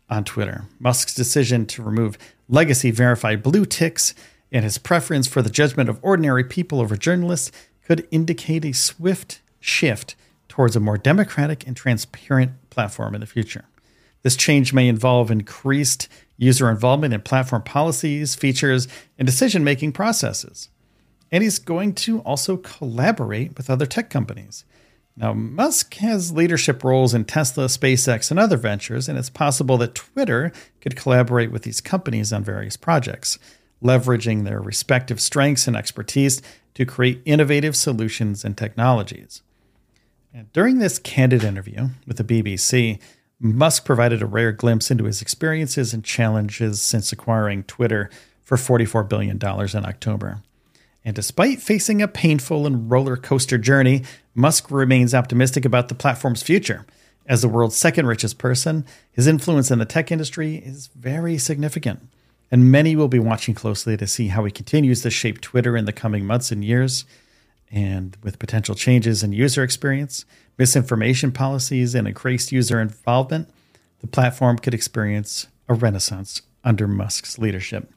on 0.09 0.25
Twitter. 0.25 0.65
Musk's 0.79 1.15
decision 1.15 1.67
to 1.67 1.83
remove 1.83 2.17
legacy 2.49 2.91
verified 2.91 3.43
blue 3.43 3.65
ticks 3.65 4.15
and 4.53 4.65
his 4.65 4.79
preference 4.79 5.27
for 5.27 5.43
the 5.43 5.51
judgment 5.51 5.89
of 5.89 5.99
ordinary 6.03 6.45
people 6.45 6.81
over 6.81 6.97
journalists 6.97 7.53
could 7.85 8.07
indicate 8.11 8.65
a 8.65 8.73
swift 8.73 9.41
shift 9.61 10.15
towards 10.49 10.77
a 10.77 10.81
more 10.81 10.99
democratic 10.99 11.67
and 11.67 11.77
transparent 11.77 12.53
platform 12.71 13.15
in 13.15 13.21
the 13.21 13.27
future. 13.27 13.65
This 14.23 14.37
change 14.37 14.73
may 14.73 14.89
involve 14.89 15.31
increased 15.31 16.09
user 16.41 16.71
involvement 16.71 17.13
in 17.13 17.21
platform 17.21 17.63
policies, 17.63 18.35
features, 18.35 18.89
and 19.19 19.27
decision 19.27 19.63
making 19.63 19.93
processes. 19.93 20.71
And 21.31 21.45
he's 21.45 21.59
going 21.59 21.95
to 21.97 22.21
also 22.21 22.57
collaborate 22.57 23.57
with 23.57 23.69
other 23.69 23.87
tech 23.87 24.09
companies. 24.09 24.65
Now, 25.17 25.35
Musk 25.35 25.95
has 25.97 26.33
leadership 26.33 26.83
roles 26.83 27.13
in 27.13 27.27
Tesla, 27.27 27.67
SpaceX, 27.67 28.31
and 28.31 28.41
other 28.41 28.57
ventures, 28.57 29.07
and 29.07 29.19
it's 29.19 29.29
possible 29.29 29.77
that 29.79 29.95
Twitter 29.95 30.51
could 30.81 30.97
collaborate 30.97 31.53
with 31.53 31.63
these 31.63 31.83
companies 31.83 32.33
on 32.33 32.43
various 32.43 32.77
projects, 32.77 33.39
leveraging 33.83 34.45
their 34.45 34.61
respective 34.61 35.21
strengths 35.21 35.67
and 35.67 35.77
expertise 35.77 36.41
to 36.73 36.87
create 36.87 37.21
innovative 37.27 37.77
solutions 37.77 38.47
and 38.47 38.57
technologies. 38.57 39.43
And 40.33 40.51
during 40.55 40.79
this 40.79 40.99
candid 40.99 41.45
interview 41.45 41.89
with 42.07 42.17
the 42.17 42.25
BBC, 42.25 42.99
Musk 43.41 43.87
provided 43.87 44.21
a 44.21 44.27
rare 44.27 44.53
glimpse 44.53 44.91
into 44.91 45.05
his 45.05 45.23
experiences 45.23 45.95
and 45.95 46.05
challenges 46.05 46.83
since 46.83 47.11
acquiring 47.11 47.63
Twitter 47.65 48.11
for 48.43 48.57
$44 48.57 49.09
billion 49.09 49.37
in 49.37 49.87
October. 49.87 50.43
And 51.05 51.17
despite 51.17 51.63
facing 51.63 52.03
a 52.03 52.09
painful 52.09 52.67
and 52.67 52.91
roller 52.91 53.17
coaster 53.17 53.57
journey, 53.57 54.03
Musk 54.35 54.71
remains 54.71 55.15
optimistic 55.15 55.65
about 55.65 55.89
the 55.89 55.95
platform's 55.95 56.43
future. 56.43 56.85
As 57.27 57.41
the 57.41 57.49
world's 57.49 57.77
second 57.77 58.07
richest 58.07 58.37
person, 58.37 58.85
his 59.11 59.27
influence 59.27 59.71
in 59.71 59.79
the 59.79 59.87
tech 59.87 60.13
industry 60.13 60.57
is 60.57 60.89
very 60.89 61.39
significant. 61.39 62.01
And 62.51 62.71
many 62.71 62.97
will 62.97 63.09
be 63.09 63.19
watching 63.19 63.55
closely 63.55 63.97
to 63.97 64.07
see 64.07 64.29
how 64.29 64.45
he 64.45 64.51
continues 64.51 65.01
to 65.03 65.11
shape 65.11 65.41
Twitter 65.41 65.77
in 65.77 65.85
the 65.87 65.93
coming 65.93 66.27
months 66.27 66.51
and 66.51 66.65
years. 66.65 67.07
And 67.71 68.17
with 68.23 68.39
potential 68.39 68.75
changes 68.75 69.23
in 69.23 69.33
user 69.33 69.63
experience, 69.63 70.25
misinformation 70.59 71.31
policies, 71.31 71.95
and 71.95 72.09
increased 72.09 72.51
user 72.51 72.81
involvement, 72.81 73.49
the 74.01 74.09
platform 74.09 74.59
could 74.59 74.75
experience 74.75 75.47
a 75.69 75.75
renaissance 75.75 76.43
under 76.65 76.89
Musk's 76.89 77.39
leadership. 77.39 77.93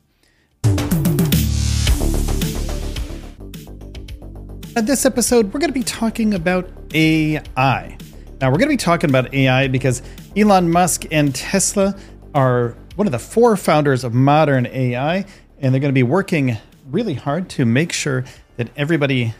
In 4.75 4.85
this 4.85 5.05
episode, 5.05 5.53
we're 5.53 5.59
going 5.59 5.69
to 5.69 5.79
be 5.79 5.83
talking 5.83 6.33
about 6.33 6.69
AI. 6.93 7.97
Now, 8.41 8.49
we're 8.49 8.57
going 8.57 8.69
to 8.69 8.73
be 8.73 8.77
talking 8.77 9.09
about 9.09 9.33
AI 9.33 9.67
because 9.67 10.01
Elon 10.35 10.71
Musk 10.71 11.05
and 11.11 11.33
Tesla 11.33 11.95
are 12.35 12.75
one 12.95 13.07
of 13.07 13.11
the 13.11 13.19
four 13.19 13.55
founders 13.55 14.03
of 14.03 14.13
modern 14.13 14.65
AI, 14.67 15.25
and 15.59 15.73
they're 15.73 15.81
going 15.81 15.89
to 15.89 15.93
be 15.93 16.03
working 16.03 16.57
really 16.89 17.13
hard 17.13 17.49
to 17.49 17.65
make 17.65 17.91
sure 17.91 18.23
that 18.57 18.69
everybody 18.75 19.33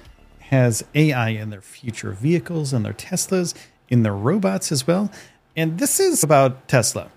has 0.49 0.84
AI 0.93 1.29
in 1.29 1.49
their 1.49 1.62
future 1.62 2.12
vehicles 2.12 2.73
and 2.73 2.86
their 2.86 2.93
Teslas, 2.93 3.53
in 3.89 4.03
their 4.03 4.15
robots 4.15 4.71
as 4.71 4.86
well. 4.86 5.12
And 5.56 5.79
this 5.79 5.99
is 5.99 6.23
about 6.23 6.67
Tesla. 6.67 7.10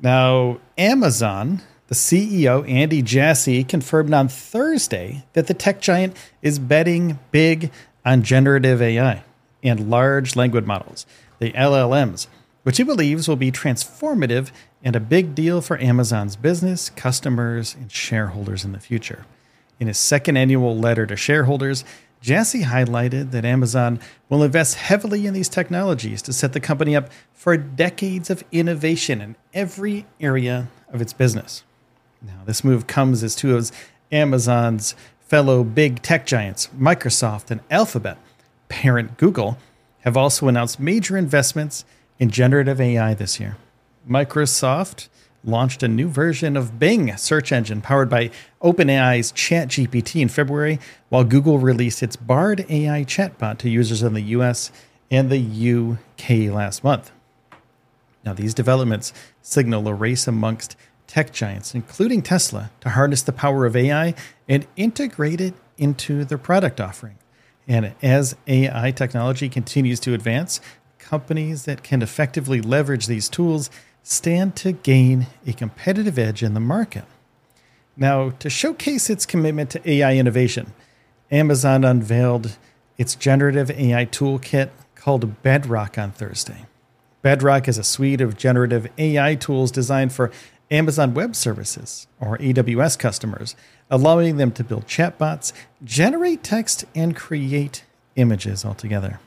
Now, 0.00 0.58
Amazon, 0.76 1.62
the 1.88 1.94
CEO, 1.94 2.68
Andy 2.68 3.02
Jassy, 3.02 3.64
confirmed 3.64 4.12
on 4.12 4.28
Thursday 4.28 5.24
that 5.32 5.46
the 5.46 5.54
tech 5.54 5.80
giant 5.80 6.16
is 6.42 6.58
betting 6.58 7.18
big 7.30 7.70
on 8.04 8.22
generative 8.22 8.80
AI 8.80 9.24
and 9.62 9.90
large 9.90 10.36
language 10.36 10.64
models, 10.64 11.06
the 11.38 11.52
LLMs, 11.52 12.26
which 12.62 12.76
he 12.76 12.84
believes 12.84 13.28
will 13.28 13.36
be 13.36 13.50
transformative 13.50 14.50
and 14.82 14.94
a 14.94 15.00
big 15.00 15.34
deal 15.34 15.60
for 15.60 15.80
Amazon's 15.80 16.36
business, 16.36 16.90
customers, 16.90 17.74
and 17.74 17.90
shareholders 17.90 18.64
in 18.64 18.72
the 18.72 18.80
future. 18.80 19.24
In 19.80 19.86
his 19.86 19.98
second 19.98 20.36
annual 20.36 20.76
letter 20.76 21.06
to 21.06 21.16
shareholders, 21.16 21.84
Jassy 22.20 22.62
highlighted 22.62 23.30
that 23.30 23.44
Amazon 23.44 24.00
will 24.28 24.42
invest 24.42 24.74
heavily 24.74 25.26
in 25.26 25.34
these 25.34 25.48
technologies 25.48 26.20
to 26.22 26.32
set 26.32 26.52
the 26.52 26.60
company 26.60 26.96
up 26.96 27.10
for 27.32 27.56
decades 27.56 28.28
of 28.30 28.42
innovation 28.50 29.20
in 29.20 29.36
every 29.54 30.06
area 30.20 30.68
of 30.92 31.00
its 31.00 31.12
business. 31.12 31.62
Now, 32.20 32.42
this 32.44 32.64
move 32.64 32.86
comes 32.86 33.22
as 33.22 33.36
two 33.36 33.56
of 33.56 33.70
Amazon's 34.10 34.94
fellow 35.20 35.62
big 35.62 36.02
tech 36.02 36.26
giants, 36.26 36.68
Microsoft 36.78 37.50
and 37.50 37.60
Alphabet, 37.70 38.18
parent 38.68 39.16
Google, 39.16 39.58
have 40.00 40.16
also 40.16 40.48
announced 40.48 40.80
major 40.80 41.16
investments 41.16 41.84
in 42.18 42.30
generative 42.30 42.80
AI 42.80 43.14
this 43.14 43.38
year. 43.38 43.56
Microsoft 44.08 45.08
launched 45.48 45.82
a 45.82 45.88
new 45.88 46.08
version 46.08 46.56
of 46.56 46.78
Bing 46.78 47.16
search 47.16 47.50
engine 47.50 47.80
powered 47.80 48.08
by 48.08 48.30
OpenAI's 48.62 49.32
ChatGPT 49.32 50.20
in 50.20 50.28
February, 50.28 50.78
while 51.08 51.24
Google 51.24 51.58
released 51.58 52.02
its 52.02 52.16
Bard 52.16 52.64
AI 52.68 53.04
chatbot 53.04 53.58
to 53.58 53.70
users 53.70 54.02
in 54.02 54.14
the 54.14 54.20
US 54.20 54.70
and 55.10 55.30
the 55.30 55.40
UK 55.40 56.52
last 56.52 56.84
month. 56.84 57.10
Now, 58.24 58.34
these 58.34 58.54
developments 58.54 59.12
signal 59.40 59.88
a 59.88 59.94
race 59.94 60.28
amongst 60.28 60.76
tech 61.06 61.32
giants, 61.32 61.74
including 61.74 62.22
Tesla, 62.22 62.70
to 62.80 62.90
harness 62.90 63.22
the 63.22 63.32
power 63.32 63.64
of 63.64 63.74
AI 63.74 64.14
and 64.48 64.66
integrate 64.76 65.40
it 65.40 65.54
into 65.78 66.24
their 66.24 66.38
product 66.38 66.80
offering. 66.80 67.16
And 67.66 67.94
as 68.02 68.36
AI 68.46 68.90
technology 68.90 69.48
continues 69.48 70.00
to 70.00 70.14
advance, 70.14 70.60
companies 70.98 71.64
that 71.64 71.82
can 71.82 72.02
effectively 72.02 72.60
leverage 72.60 73.06
these 73.06 73.28
tools 73.28 73.70
stand 74.10 74.56
to 74.56 74.72
gain 74.72 75.26
a 75.46 75.52
competitive 75.52 76.18
edge 76.18 76.42
in 76.42 76.54
the 76.54 76.60
market. 76.60 77.04
Now, 77.94 78.30
to 78.30 78.48
showcase 78.48 79.10
its 79.10 79.26
commitment 79.26 79.68
to 79.70 79.90
AI 79.90 80.16
innovation, 80.16 80.72
Amazon 81.30 81.84
unveiled 81.84 82.56
its 82.96 83.14
generative 83.14 83.70
AI 83.70 84.06
toolkit 84.06 84.70
called 84.94 85.42
Bedrock 85.42 85.98
on 85.98 86.12
Thursday. 86.12 86.64
Bedrock 87.20 87.68
is 87.68 87.76
a 87.76 87.84
suite 87.84 88.22
of 88.22 88.38
generative 88.38 88.88
AI 88.96 89.34
tools 89.34 89.70
designed 89.70 90.12
for 90.12 90.30
Amazon 90.70 91.12
Web 91.12 91.36
Services, 91.36 92.06
or 92.18 92.38
AWS 92.38 92.98
customers, 92.98 93.56
allowing 93.90 94.38
them 94.38 94.52
to 94.52 94.64
build 94.64 94.86
chatbots, 94.86 95.52
generate 95.84 96.42
text, 96.42 96.86
and 96.94 97.14
create 97.14 97.84
images 98.16 98.64
altogether. 98.64 99.20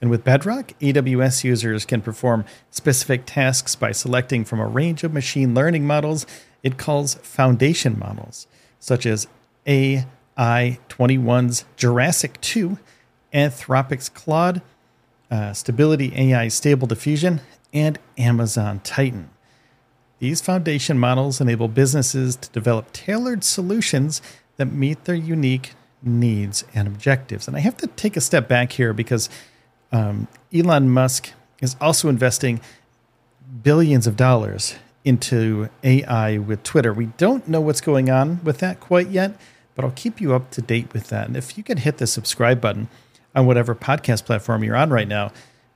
And 0.00 0.10
with 0.10 0.24
Bedrock, 0.24 0.72
AWS 0.80 1.44
users 1.44 1.84
can 1.86 2.02
perform 2.02 2.44
specific 2.70 3.22
tasks 3.24 3.74
by 3.74 3.92
selecting 3.92 4.44
from 4.44 4.60
a 4.60 4.66
range 4.66 5.04
of 5.04 5.12
machine 5.12 5.54
learning 5.54 5.86
models 5.86 6.26
it 6.62 6.76
calls 6.78 7.14
foundation 7.16 7.98
models, 7.98 8.46
such 8.80 9.06
as 9.06 9.28
AI21's 9.66 11.64
Jurassic 11.76 12.40
2, 12.40 12.78
Anthropic's 13.32 14.08
Claude, 14.08 14.62
uh, 15.30 15.52
Stability 15.52 16.12
AI 16.16 16.48
Stable 16.48 16.88
Diffusion, 16.88 17.40
and 17.72 18.00
Amazon 18.18 18.80
Titan. 18.82 19.30
These 20.18 20.40
foundation 20.40 20.98
models 20.98 21.40
enable 21.40 21.68
businesses 21.68 22.34
to 22.36 22.50
develop 22.50 22.92
tailored 22.92 23.44
solutions 23.44 24.20
that 24.56 24.66
meet 24.66 25.04
their 25.04 25.14
unique 25.14 25.74
needs 26.02 26.64
and 26.74 26.88
objectives. 26.88 27.46
And 27.46 27.56
I 27.56 27.60
have 27.60 27.76
to 27.76 27.86
take 27.86 28.16
a 28.16 28.20
step 28.20 28.48
back 28.48 28.72
here 28.72 28.92
because 28.92 29.28
um, 29.92 30.28
Elon 30.54 30.90
Musk 30.90 31.32
is 31.60 31.76
also 31.80 32.08
investing 32.08 32.60
billions 33.62 34.06
of 34.06 34.16
dollars 34.16 34.74
into 35.04 35.68
AI 35.84 36.38
with 36.38 36.62
Twitter. 36.62 36.92
We 36.92 37.06
don't 37.16 37.46
know 37.46 37.60
what's 37.60 37.80
going 37.80 38.10
on 38.10 38.42
with 38.42 38.58
that 38.58 38.80
quite 38.80 39.08
yet, 39.08 39.38
but 39.74 39.84
I'll 39.84 39.92
keep 39.92 40.20
you 40.20 40.34
up 40.34 40.50
to 40.52 40.60
date 40.60 40.92
with 40.92 41.08
that. 41.08 41.28
And 41.28 41.36
if 41.36 41.56
you 41.56 41.62
could 41.62 41.80
hit 41.80 41.98
the 41.98 42.06
subscribe 42.06 42.60
button 42.60 42.88
on 43.34 43.46
whatever 43.46 43.74
podcast 43.74 44.24
platform 44.24 44.64
you're 44.64 44.76
on 44.76 44.90
right 44.90 45.06
now, 45.06 45.30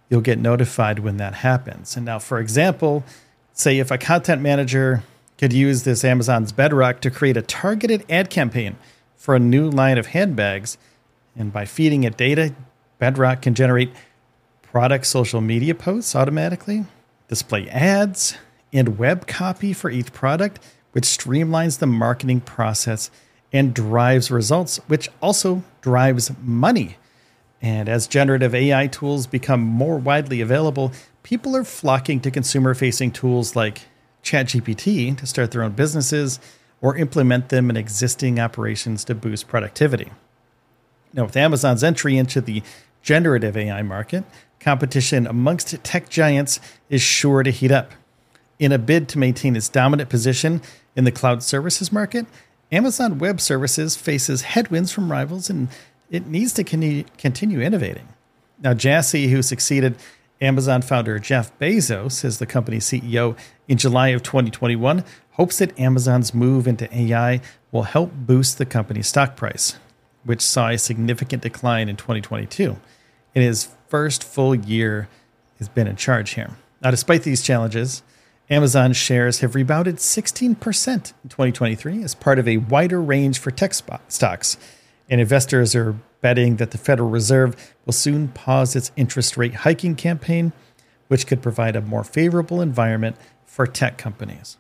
you'll 0.08 0.20
get 0.20 0.38
notified 0.38 0.98
when 0.98 1.16
that 1.18 1.34
happens. 1.36 1.96
And 1.96 2.04
now, 2.04 2.18
for 2.18 2.40
example, 2.40 3.04
say 3.52 3.78
if 3.78 3.90
a 3.90 3.98
content 3.98 4.42
manager 4.42 5.04
could 5.38 5.52
use 5.52 5.84
this 5.84 6.04
Amazon's 6.04 6.52
Bedrock 6.52 7.00
to 7.00 7.10
create 7.10 7.36
a 7.36 7.42
targeted 7.42 8.04
ad 8.10 8.30
campaign 8.30 8.76
for 9.16 9.36
a 9.36 9.38
new 9.38 9.70
line 9.70 9.96
of 9.96 10.08
handbags, 10.08 10.76
and 11.36 11.52
by 11.52 11.64
feeding 11.64 12.04
it 12.04 12.16
data, 12.16 12.52
Bedrock 13.00 13.42
can 13.42 13.54
generate 13.54 13.92
product 14.62 15.06
social 15.06 15.40
media 15.40 15.74
posts 15.74 16.14
automatically, 16.14 16.84
display 17.26 17.68
ads, 17.70 18.36
and 18.72 18.98
web 18.98 19.26
copy 19.26 19.72
for 19.72 19.90
each 19.90 20.12
product, 20.12 20.60
which 20.92 21.04
streamlines 21.04 21.80
the 21.80 21.86
marketing 21.86 22.40
process 22.40 23.10
and 23.52 23.74
drives 23.74 24.30
results, 24.30 24.76
which 24.86 25.08
also 25.20 25.64
drives 25.80 26.30
money. 26.42 26.96
And 27.62 27.88
as 27.88 28.06
generative 28.06 28.54
AI 28.54 28.86
tools 28.86 29.26
become 29.26 29.60
more 29.60 29.98
widely 29.98 30.40
available, 30.40 30.92
people 31.22 31.56
are 31.56 31.64
flocking 31.64 32.20
to 32.20 32.30
consumer 32.30 32.74
facing 32.74 33.10
tools 33.10 33.56
like 33.56 33.82
ChatGPT 34.22 35.16
to 35.18 35.26
start 35.26 35.50
their 35.50 35.62
own 35.62 35.72
businesses 35.72 36.38
or 36.80 36.96
implement 36.96 37.48
them 37.48 37.70
in 37.70 37.76
existing 37.76 38.38
operations 38.38 39.04
to 39.04 39.14
boost 39.14 39.48
productivity. 39.48 40.10
Now, 41.12 41.24
with 41.24 41.36
Amazon's 41.36 41.82
entry 41.82 42.16
into 42.16 42.40
the 42.40 42.62
generative 43.02 43.56
AI 43.56 43.82
market, 43.82 44.24
competition 44.58 45.26
amongst 45.26 45.82
tech 45.82 46.08
giants 46.08 46.60
is 46.88 47.00
sure 47.00 47.42
to 47.42 47.50
heat 47.50 47.72
up. 47.72 47.92
In 48.58 48.72
a 48.72 48.78
bid 48.78 49.08
to 49.10 49.18
maintain 49.18 49.56
its 49.56 49.68
dominant 49.68 50.10
position 50.10 50.60
in 50.94 51.04
the 51.04 51.12
cloud 51.12 51.42
services 51.42 51.90
market, 51.90 52.26
Amazon 52.70 53.18
Web 53.18 53.40
Services 53.40 53.96
faces 53.96 54.42
headwinds 54.42 54.92
from 54.92 55.10
rivals 55.10 55.50
and 55.50 55.68
it 56.10 56.26
needs 56.26 56.52
to 56.54 56.64
continue 56.64 57.60
innovating. 57.60 58.08
Now, 58.62 58.74
Jassy, 58.74 59.28
who 59.28 59.42
succeeded 59.42 59.96
Amazon 60.40 60.82
founder 60.82 61.18
Jeff 61.18 61.56
Bezos 61.58 62.24
as 62.24 62.38
the 62.38 62.46
company's 62.46 62.84
CEO 62.84 63.36
in 63.68 63.78
July 63.78 64.08
of 64.08 64.22
2021, 64.22 65.04
hopes 65.32 65.58
that 65.58 65.78
Amazon's 65.78 66.34
move 66.34 66.66
into 66.66 66.94
AI 66.94 67.40
will 67.72 67.84
help 67.84 68.12
boost 68.12 68.58
the 68.58 68.66
company's 68.66 69.06
stock 69.06 69.36
price 69.36 69.76
which 70.24 70.40
saw 70.40 70.68
a 70.68 70.78
significant 70.78 71.42
decline 71.42 71.88
in 71.88 71.96
2022. 71.96 72.76
In 73.34 73.42
his 73.42 73.68
first 73.88 74.24
full 74.24 74.54
year, 74.54 75.08
has 75.60 75.68
been 75.68 75.86
in 75.86 75.94
charge 75.94 76.30
here. 76.30 76.50
Now, 76.82 76.90
despite 76.90 77.22
these 77.22 77.42
challenges, 77.42 78.02
Amazon 78.48 78.92
shares 78.92 79.40
have 79.40 79.54
rebounded 79.54 79.96
16% 79.96 80.42
in 80.96 81.28
2023 81.28 82.02
as 82.02 82.14
part 82.16 82.38
of 82.40 82.48
a 82.48 82.56
wider 82.56 83.00
range 83.00 83.38
for 83.38 83.52
tech 83.52 83.74
stocks. 83.74 84.56
And 85.08 85.20
investors 85.20 85.76
are 85.76 85.96
betting 86.20 86.56
that 86.56 86.72
the 86.72 86.78
Federal 86.78 87.10
Reserve 87.10 87.74
will 87.84 87.92
soon 87.92 88.28
pause 88.28 88.74
its 88.74 88.90
interest 88.96 89.36
rate 89.36 89.54
hiking 89.54 89.94
campaign, 89.94 90.52
which 91.08 91.26
could 91.26 91.42
provide 91.42 91.76
a 91.76 91.80
more 91.80 92.04
favorable 92.04 92.60
environment 92.60 93.16
for 93.44 93.66
tech 93.66 93.98
companies. 93.98 94.56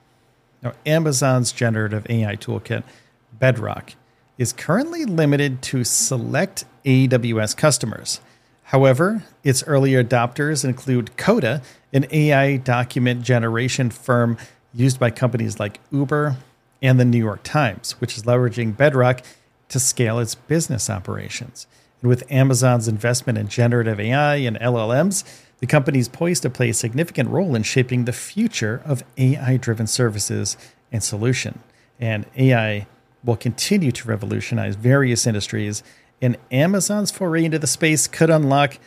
Now, 0.62 0.74
Amazon's 0.84 1.52
generative 1.52 2.06
AI 2.10 2.36
toolkit, 2.36 2.84
Bedrock, 3.32 3.94
is 4.40 4.54
currently 4.54 5.04
limited 5.04 5.60
to 5.60 5.84
select 5.84 6.64
AWS 6.86 7.54
customers. 7.54 8.22
However, 8.62 9.22
its 9.44 9.62
early 9.64 9.90
adopters 9.90 10.64
include 10.64 11.14
Coda, 11.18 11.60
an 11.92 12.06
AI 12.10 12.56
document 12.56 13.20
generation 13.20 13.90
firm 13.90 14.38
used 14.72 14.98
by 14.98 15.10
companies 15.10 15.60
like 15.60 15.78
Uber 15.92 16.36
and 16.80 16.98
the 16.98 17.04
New 17.04 17.18
York 17.18 17.42
Times, 17.42 18.00
which 18.00 18.16
is 18.16 18.22
leveraging 18.22 18.74
Bedrock 18.74 19.20
to 19.68 19.78
scale 19.78 20.18
its 20.18 20.34
business 20.34 20.88
operations. 20.88 21.66
And 22.00 22.08
with 22.08 22.24
Amazon's 22.32 22.88
investment 22.88 23.36
in 23.36 23.46
generative 23.46 24.00
AI 24.00 24.36
and 24.36 24.58
LLMs, 24.58 25.22
the 25.58 25.66
company 25.66 25.98
is 25.98 26.08
poised 26.08 26.44
to 26.44 26.50
play 26.50 26.70
a 26.70 26.74
significant 26.74 27.28
role 27.28 27.54
in 27.54 27.62
shaping 27.62 28.06
the 28.06 28.14
future 28.14 28.80
of 28.86 29.04
AI 29.18 29.58
driven 29.58 29.86
services 29.86 30.56
and 30.90 31.04
solution. 31.04 31.58
And 32.00 32.24
AI 32.38 32.86
will 33.24 33.36
continue 33.36 33.92
to 33.92 34.08
revolutionize 34.08 34.76
various 34.76 35.26
industries, 35.26 35.82
and 36.22 36.36
Amazon's 36.50 37.10
foray 37.10 37.44
into 37.44 37.58
the 37.58 37.66
space 37.66 38.06
could 38.06 38.30
unlock 38.30 38.78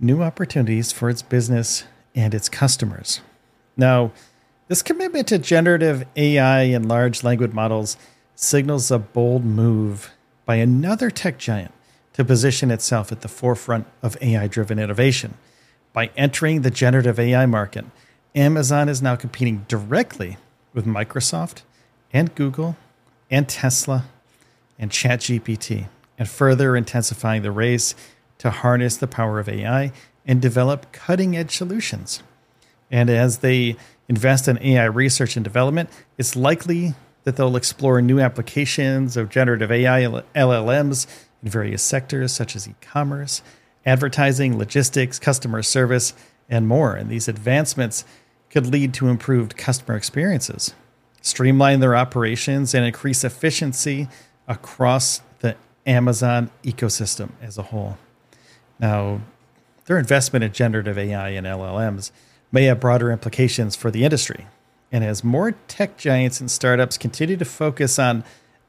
new 0.00 0.22
opportunities 0.22 0.92
for 0.92 1.08
its 1.08 1.22
business 1.22 1.84
and 2.14 2.34
its 2.34 2.48
customers. 2.48 3.20
Now, 3.76 4.12
this 4.68 4.82
commitment 4.82 5.28
to 5.28 5.38
generative 5.38 6.06
AI 6.16 6.62
and 6.62 6.88
large 6.88 7.22
language 7.22 7.52
models 7.52 7.96
signals 8.34 8.90
a 8.90 8.98
bold 8.98 9.44
move 9.44 10.10
by 10.44 10.56
another 10.56 11.10
tech 11.10 11.38
giant 11.38 11.72
to 12.14 12.24
position 12.24 12.70
itself 12.70 13.12
at 13.12 13.20
the 13.20 13.28
forefront 13.28 13.86
of 14.02 14.16
AI 14.20 14.46
driven 14.48 14.78
innovation. 14.78 15.34
By 15.92 16.10
entering 16.16 16.62
the 16.62 16.70
generative 16.70 17.18
AI 17.18 17.46
market, 17.46 17.84
Amazon 18.34 18.88
is 18.88 19.00
now 19.00 19.16
competing 19.16 19.64
directly 19.68 20.36
with 20.74 20.84
Microsoft 20.84 21.62
and 22.12 22.34
Google 22.34 22.76
and 23.30 23.48
Tesla 23.48 24.04
and 24.78 24.90
ChatGPT, 24.90 25.88
and 26.18 26.28
further 26.28 26.76
intensifying 26.76 27.42
the 27.42 27.50
race 27.50 27.94
to 28.38 28.50
harness 28.50 28.96
the 28.96 29.06
power 29.06 29.38
of 29.38 29.48
AI 29.48 29.92
and 30.26 30.42
develop 30.42 30.92
cutting 30.92 31.36
edge 31.36 31.56
solutions. 31.56 32.22
And 32.90 33.08
as 33.08 33.38
they 33.38 33.76
invest 34.08 34.48
in 34.48 34.62
AI 34.62 34.84
research 34.84 35.36
and 35.36 35.44
development, 35.44 35.90
it's 36.18 36.36
likely 36.36 36.94
that 37.24 37.36
they'll 37.36 37.56
explore 37.56 38.00
new 38.00 38.20
applications 38.20 39.16
of 39.16 39.28
generative 39.28 39.72
AI 39.72 40.02
LLMs 40.34 41.06
in 41.42 41.48
various 41.48 41.82
sectors 41.82 42.32
such 42.32 42.54
as 42.54 42.68
e 42.68 42.74
commerce, 42.80 43.42
advertising, 43.84 44.56
logistics, 44.58 45.18
customer 45.18 45.62
service, 45.62 46.14
and 46.48 46.68
more. 46.68 46.94
And 46.94 47.10
these 47.10 47.28
advancements 47.28 48.04
could 48.50 48.66
lead 48.66 48.94
to 48.94 49.08
improved 49.08 49.56
customer 49.56 49.96
experiences, 49.96 50.72
streamline 51.26 51.80
their 51.80 51.96
operations, 51.96 52.72
and 52.72 52.86
increase 52.86 53.24
efficiency 53.24 54.06
across 54.46 55.22
the 55.40 55.56
Amazon 55.84 56.50
ecosystem 56.62 57.30
as 57.42 57.58
a 57.58 57.62
whole. 57.62 57.98
Now, 58.78 59.20
their 59.86 59.98
investment 59.98 60.44
in 60.44 60.52
generative 60.52 60.96
AI 60.96 61.30
and 61.30 61.44
LLMs 61.44 62.12
may 62.52 62.64
have 62.64 62.78
broader 62.78 63.10
implications 63.10 63.74
for 63.74 63.90
the 63.90 64.04
industry. 64.04 64.46
And 64.92 65.02
as 65.02 65.24
more 65.24 65.50
tech 65.66 65.96
giants 65.96 66.40
and 66.40 66.48
startups 66.48 66.96
continue 66.96 67.36
to 67.36 67.44
focus 67.44 67.98
on 67.98 68.22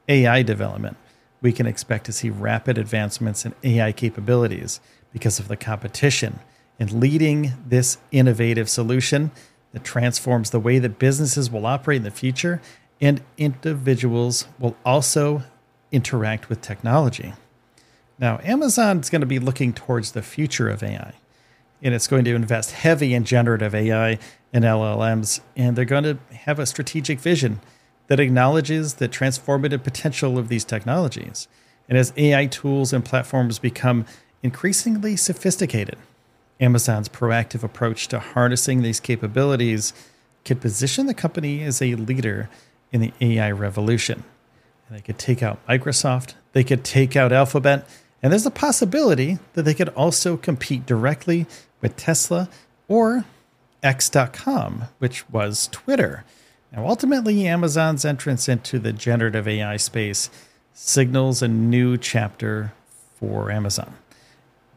AI 0.08 0.42
development, 0.42 0.96
we 1.40 1.52
can 1.52 1.66
expect 1.66 2.06
to 2.06 2.12
see 2.12 2.28
rapid 2.28 2.76
advancements 2.76 3.46
in 3.46 3.54
AI 3.62 3.92
capabilities 3.92 4.80
because 5.12 5.38
of 5.38 5.46
the 5.46 5.56
competition. 5.56 6.40
And 6.80 6.90
leading 6.90 7.52
this 7.64 7.98
innovative 8.10 8.68
solution 8.68 9.30
that 9.72 9.84
transforms 9.84 10.50
the 10.50 10.60
way 10.60 10.78
that 10.78 10.98
businesses 10.98 11.50
will 11.50 11.66
operate 11.66 11.98
in 11.98 12.02
the 12.04 12.10
future 12.10 12.60
and 13.00 13.22
individuals 13.36 14.46
will 14.58 14.76
also 14.84 15.42
interact 15.92 16.48
with 16.48 16.60
technology. 16.60 17.32
Now, 18.18 18.40
Amazon's 18.42 19.10
going 19.10 19.20
to 19.20 19.26
be 19.26 19.38
looking 19.38 19.72
towards 19.72 20.12
the 20.12 20.22
future 20.22 20.68
of 20.68 20.82
AI 20.82 21.14
and 21.82 21.94
it's 21.94 22.06
going 22.06 22.24
to 22.24 22.34
invest 22.34 22.72
heavy 22.72 23.14
in 23.14 23.24
generative 23.24 23.74
AI 23.74 24.18
and 24.52 24.64
LLMs, 24.64 25.40
and 25.56 25.76
they're 25.76 25.84
going 25.84 26.04
to 26.04 26.18
have 26.32 26.58
a 26.58 26.66
strategic 26.66 27.20
vision 27.20 27.60
that 28.08 28.18
acknowledges 28.18 28.94
the 28.94 29.08
transformative 29.08 29.82
potential 29.84 30.38
of 30.38 30.48
these 30.48 30.64
technologies. 30.64 31.46
And 31.88 31.96
as 31.96 32.12
AI 32.16 32.46
tools 32.46 32.92
and 32.92 33.04
platforms 33.04 33.58
become 33.58 34.06
increasingly 34.42 35.16
sophisticated, 35.16 35.96
Amazon's 36.60 37.08
proactive 37.08 37.62
approach 37.62 38.08
to 38.08 38.18
harnessing 38.18 38.82
these 38.82 39.00
capabilities 39.00 39.92
could 40.44 40.60
position 40.60 41.06
the 41.06 41.14
company 41.14 41.62
as 41.62 41.80
a 41.80 41.94
leader 41.94 42.48
in 42.90 43.00
the 43.00 43.12
AI 43.20 43.50
revolution. 43.50 44.24
And 44.88 44.98
they 44.98 45.02
could 45.02 45.18
take 45.18 45.42
out 45.42 45.64
Microsoft, 45.66 46.34
they 46.52 46.64
could 46.64 46.84
take 46.84 47.16
out 47.16 47.32
Alphabet, 47.32 47.88
and 48.22 48.32
there's 48.32 48.46
a 48.46 48.50
possibility 48.50 49.38
that 49.52 49.62
they 49.62 49.74
could 49.74 49.90
also 49.90 50.36
compete 50.36 50.86
directly 50.86 51.46
with 51.80 51.96
Tesla 51.96 52.48
or 52.88 53.24
X.com, 53.82 54.84
which 54.98 55.28
was 55.30 55.68
Twitter. 55.70 56.24
Now, 56.72 56.86
ultimately, 56.86 57.46
Amazon's 57.46 58.04
entrance 58.04 58.48
into 58.48 58.78
the 58.78 58.92
generative 58.92 59.46
AI 59.46 59.76
space 59.76 60.30
signals 60.72 61.42
a 61.42 61.48
new 61.48 61.96
chapter 61.96 62.72
for 63.16 63.50
Amazon. 63.50 63.94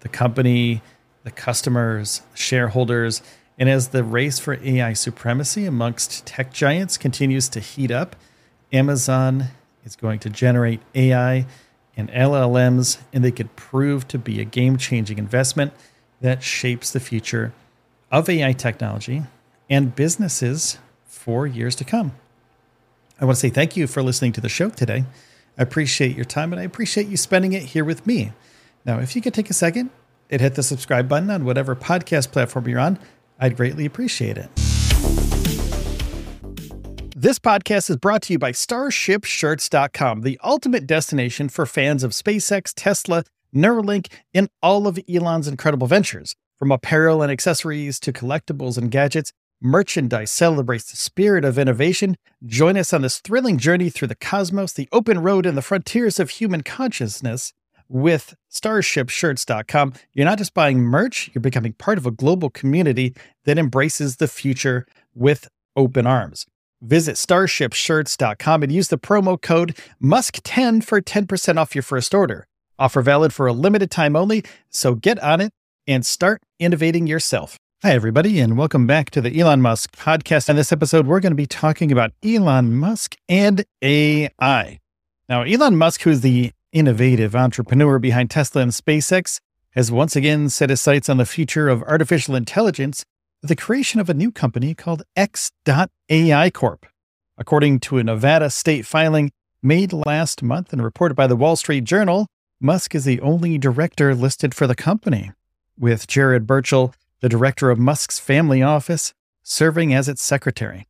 The 0.01 0.09
company, 0.09 0.81
the 1.23 1.31
customers, 1.31 2.21
shareholders, 2.33 3.21
and 3.57 3.69
as 3.69 3.89
the 3.89 4.03
race 4.03 4.39
for 4.39 4.57
AI 4.63 4.93
supremacy 4.93 5.65
amongst 5.65 6.25
tech 6.25 6.51
giants 6.51 6.97
continues 6.97 7.47
to 7.49 7.59
heat 7.59 7.91
up, 7.91 8.15
Amazon 8.73 9.45
is 9.83 9.95
going 9.95 10.19
to 10.19 10.29
generate 10.29 10.81
AI 10.95 11.45
and 11.95 12.09
LLMs, 12.09 12.99
and 13.13 13.23
they 13.23 13.31
could 13.31 13.55
prove 13.55 14.07
to 14.07 14.17
be 14.17 14.39
a 14.39 14.45
game 14.45 14.77
changing 14.77 15.17
investment 15.17 15.73
that 16.21 16.41
shapes 16.41 16.91
the 16.91 16.99
future 16.99 17.53
of 18.11 18.29
AI 18.29 18.53
technology 18.53 19.23
and 19.69 19.95
businesses 19.95 20.77
for 21.05 21.45
years 21.45 21.75
to 21.75 21.83
come. 21.83 22.13
I 23.19 23.25
want 23.25 23.35
to 23.35 23.39
say 23.39 23.49
thank 23.49 23.77
you 23.77 23.85
for 23.87 24.01
listening 24.01 24.31
to 24.33 24.41
the 24.41 24.49
show 24.49 24.69
today. 24.69 25.05
I 25.57 25.61
appreciate 25.61 26.15
your 26.15 26.25
time 26.25 26.51
and 26.53 26.59
I 26.59 26.63
appreciate 26.63 27.07
you 27.07 27.17
spending 27.17 27.53
it 27.53 27.63
here 27.63 27.85
with 27.85 28.07
me. 28.07 28.31
Now, 28.85 28.99
if 28.99 29.15
you 29.15 29.21
could 29.21 29.33
take 29.33 29.49
a 29.49 29.53
second 29.53 29.91
and 30.31 30.41
hit 30.41 30.55
the 30.55 30.63
subscribe 30.63 31.07
button 31.07 31.29
on 31.29 31.45
whatever 31.45 31.75
podcast 31.75 32.31
platform 32.31 32.67
you're 32.67 32.79
on, 32.79 32.97
I'd 33.39 33.57
greatly 33.57 33.85
appreciate 33.85 34.37
it. 34.37 34.49
This 37.15 37.37
podcast 37.37 37.89
is 37.91 37.97
brought 37.97 38.23
to 38.23 38.33
you 38.33 38.39
by 38.39 38.51
StarshipShirts.com, 38.51 40.21
the 40.21 40.39
ultimate 40.43 40.87
destination 40.87 41.49
for 41.49 41.67
fans 41.67 42.03
of 42.03 42.13
SpaceX, 42.13 42.73
Tesla, 42.75 43.23
Neuralink, 43.53 44.07
and 44.33 44.49
all 44.63 44.87
of 44.87 44.97
Elon's 45.07 45.47
incredible 45.47 45.85
ventures. 45.85 46.35
From 46.57 46.71
apparel 46.71 47.21
and 47.21 47.31
accessories 47.31 47.99
to 47.99 48.13
collectibles 48.13 48.77
and 48.77 48.89
gadgets, 48.89 49.33
merchandise 49.61 50.31
celebrates 50.31 50.89
the 50.89 50.97
spirit 50.97 51.45
of 51.45 51.59
innovation. 51.59 52.17
Join 52.43 52.75
us 52.77 52.91
on 52.93 53.03
this 53.03 53.19
thrilling 53.19 53.59
journey 53.59 53.91
through 53.91 54.07
the 54.07 54.15
cosmos, 54.15 54.73
the 54.73 54.89
open 54.91 55.19
road, 55.19 55.45
and 55.45 55.55
the 55.55 55.61
frontiers 55.61 56.19
of 56.19 56.31
human 56.31 56.63
consciousness 56.63 57.53
with 57.91 58.35
StarshipShirts.com. 58.51 59.93
You're 60.13 60.25
not 60.25 60.37
just 60.37 60.53
buying 60.53 60.79
merch, 60.79 61.29
you're 61.33 61.41
becoming 61.41 61.73
part 61.73 61.97
of 61.97 62.05
a 62.05 62.11
global 62.11 62.49
community 62.49 63.13
that 63.45 63.57
embraces 63.57 64.17
the 64.17 64.27
future 64.27 64.85
with 65.13 65.47
open 65.75 66.07
arms. 66.07 66.45
Visit 66.81 67.15
StarshipShirts.com 67.15 68.63
and 68.63 68.71
use 68.71 68.87
the 68.87 68.97
promo 68.97 69.39
code 69.39 69.77
MUSK10 70.01 70.83
for 70.83 71.01
10% 71.01 71.57
off 71.57 71.75
your 71.75 71.83
first 71.83 72.13
order. 72.13 72.47
Offer 72.79 73.01
valid 73.03 73.33
for 73.33 73.45
a 73.45 73.53
limited 73.53 73.91
time 73.91 74.15
only, 74.15 74.43
so 74.69 74.95
get 74.95 75.21
on 75.21 75.41
it 75.41 75.51
and 75.85 76.05
start 76.05 76.41
innovating 76.59 77.05
yourself. 77.05 77.57
Hi, 77.83 77.93
everybody, 77.93 78.39
and 78.39 78.57
welcome 78.57 78.87
back 78.87 79.09
to 79.11 79.21
the 79.21 79.39
Elon 79.39 79.61
Musk 79.61 79.95
podcast. 79.95 80.49
In 80.49 80.55
this 80.55 80.71
episode, 80.71 81.07
we're 81.07 81.19
going 81.19 81.31
to 81.31 81.35
be 81.35 81.47
talking 81.47 81.91
about 81.91 82.11
Elon 82.23 82.75
Musk 82.75 83.15
and 83.27 83.65
AI. 83.81 84.79
Now, 85.27 85.41
Elon 85.43 85.77
Musk, 85.77 86.01
who's 86.01 86.21
the 86.21 86.51
innovative 86.71 87.35
entrepreneur 87.35 87.99
behind 87.99 88.29
Tesla 88.29 88.61
and 88.61 88.71
SpaceX, 88.71 89.39
has 89.71 89.91
once 89.91 90.15
again 90.15 90.49
set 90.49 90.69
his 90.69 90.81
sights 90.81 91.09
on 91.09 91.17
the 91.17 91.25
future 91.25 91.69
of 91.69 91.83
artificial 91.83 92.35
intelligence 92.35 93.05
with 93.41 93.49
the 93.49 93.55
creation 93.55 93.99
of 93.99 94.09
a 94.09 94.13
new 94.13 94.31
company 94.31 94.73
called 94.73 95.03
X.AI 95.15 96.49
Corp. 96.51 96.85
According 97.37 97.79
to 97.81 97.97
a 97.97 98.03
Nevada 98.03 98.49
state 98.49 98.85
filing 98.85 99.31
made 99.63 99.93
last 99.93 100.43
month 100.43 100.73
and 100.73 100.83
reported 100.83 101.15
by 101.15 101.27
the 101.27 101.35
Wall 101.35 101.55
Street 101.55 101.83
Journal, 101.83 102.27
Musk 102.59 102.93
is 102.93 103.05
the 103.05 103.21
only 103.21 103.57
director 103.57 104.13
listed 104.13 104.53
for 104.53 104.67
the 104.67 104.75
company, 104.75 105.31
with 105.79 106.05
Jared 106.07 106.45
Birchall, 106.45 106.93
the 107.21 107.29
director 107.29 107.71
of 107.71 107.79
Musk's 107.79 108.19
family 108.19 108.61
office, 108.61 109.13
serving 109.41 109.93
as 109.93 110.07
its 110.07 110.21
secretary. 110.21 110.87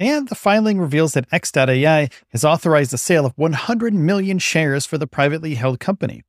And 0.00 0.28
the 0.28 0.34
filing 0.34 0.80
reveals 0.80 1.12
that 1.12 1.28
X.AI 1.30 2.08
has 2.30 2.42
authorized 2.42 2.90
the 2.90 2.98
sale 2.98 3.26
of 3.26 3.36
100 3.36 3.92
million 3.92 4.38
shares 4.38 4.86
for 4.86 4.96
the 4.96 5.06
privately 5.06 5.56
held 5.56 5.78
company. 5.78 6.22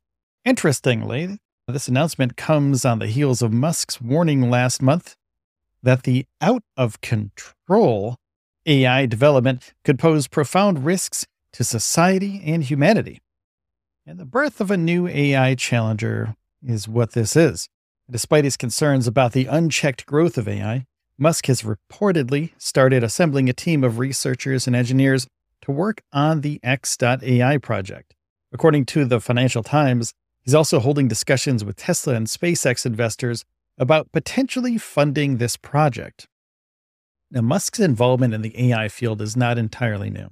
Interestingly, 0.43 1.39
this 1.69 1.87
announcement 1.87 2.35
comes 2.35 2.83
on 2.83 2.99
the 2.99 3.07
heels 3.07 3.41
of 3.41 3.53
Musk's 3.53 4.01
warning 4.01 4.49
last 4.49 4.81
month 4.81 5.15
that 5.81 6.03
the 6.03 6.25
out 6.41 6.63
of 6.75 6.99
control 6.99 8.17
AI 8.65 9.05
development 9.05 9.73
could 9.85 9.97
pose 9.97 10.27
profound 10.27 10.85
risks 10.85 11.25
to 11.53 11.63
society 11.63 12.41
and 12.45 12.65
humanity. 12.65 13.21
And 14.05 14.19
the 14.19 14.25
birth 14.25 14.59
of 14.59 14.69
a 14.69 14.77
new 14.77 15.07
AI 15.07 15.55
challenger 15.55 16.35
is 16.61 16.89
what 16.89 17.13
this 17.13 17.37
is. 17.37 17.69
Despite 18.09 18.43
his 18.43 18.57
concerns 18.57 19.07
about 19.07 19.31
the 19.31 19.45
unchecked 19.45 20.05
growth 20.05 20.37
of 20.37 20.49
AI, 20.49 20.85
Musk 21.21 21.45
has 21.45 21.61
reportedly 21.61 22.51
started 22.57 23.03
assembling 23.03 23.47
a 23.47 23.53
team 23.53 23.83
of 23.83 23.99
researchers 23.99 24.67
and 24.67 24.75
engineers 24.75 25.27
to 25.61 25.71
work 25.71 26.01
on 26.11 26.41
the 26.41 26.59
X.AI 26.63 27.57
project. 27.59 28.13
According 28.51 28.85
to 28.87 29.05
the 29.05 29.21
Financial 29.21 29.63
Times, 29.63 30.13
He's 30.41 30.55
also 30.55 30.79
holding 30.79 31.07
discussions 31.07 31.63
with 31.63 31.75
Tesla 31.75 32.15
and 32.15 32.27
SpaceX 32.27 32.85
investors 32.85 33.45
about 33.77 34.11
potentially 34.11 34.77
funding 34.77 35.37
this 35.37 35.55
project. 35.55 36.27
Now, 37.29 37.41
Musk's 37.41 37.79
involvement 37.79 38.33
in 38.33 38.41
the 38.41 38.69
AI 38.69 38.89
field 38.89 39.21
is 39.21 39.37
not 39.37 39.57
entirely 39.57 40.09
new. 40.09 40.29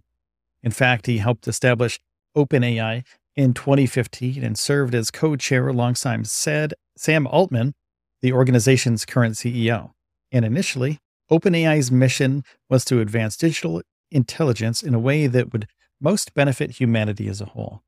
In 0.64 0.72
fact, 0.72 1.06
he 1.06 1.20
helped 1.20 1.48
establish 1.48 2.00
OpenAI 2.36 3.04
in 3.36 3.54
2015 3.54 4.44
and 4.44 4.58
served 4.58 4.94
as 4.94 5.12
co 5.12 5.36
chair 5.36 5.68
alongside 5.68 6.28
Sam 6.28 7.28
Altman, 7.28 7.74
the 8.22 8.34
organization's 8.34 9.06
current 9.06 9.36
CEO. 9.36 9.92
And 10.32 10.46
initially, 10.46 11.00
OpenAI's 11.32 11.92
mission 11.92 12.44
was 12.70 12.86
to 12.86 13.02
advance 13.02 13.38
digital 13.38 13.82
intelligence 14.12 14.82
in 14.82 14.94
a 14.94 15.00
way 15.00 15.28
that 15.28 15.52
would 15.52 15.68
most 16.02 16.34
benefit 16.34 16.72
humanity 16.72 17.28
as 17.28 17.42
a 17.42 17.46
whole. 17.46 17.82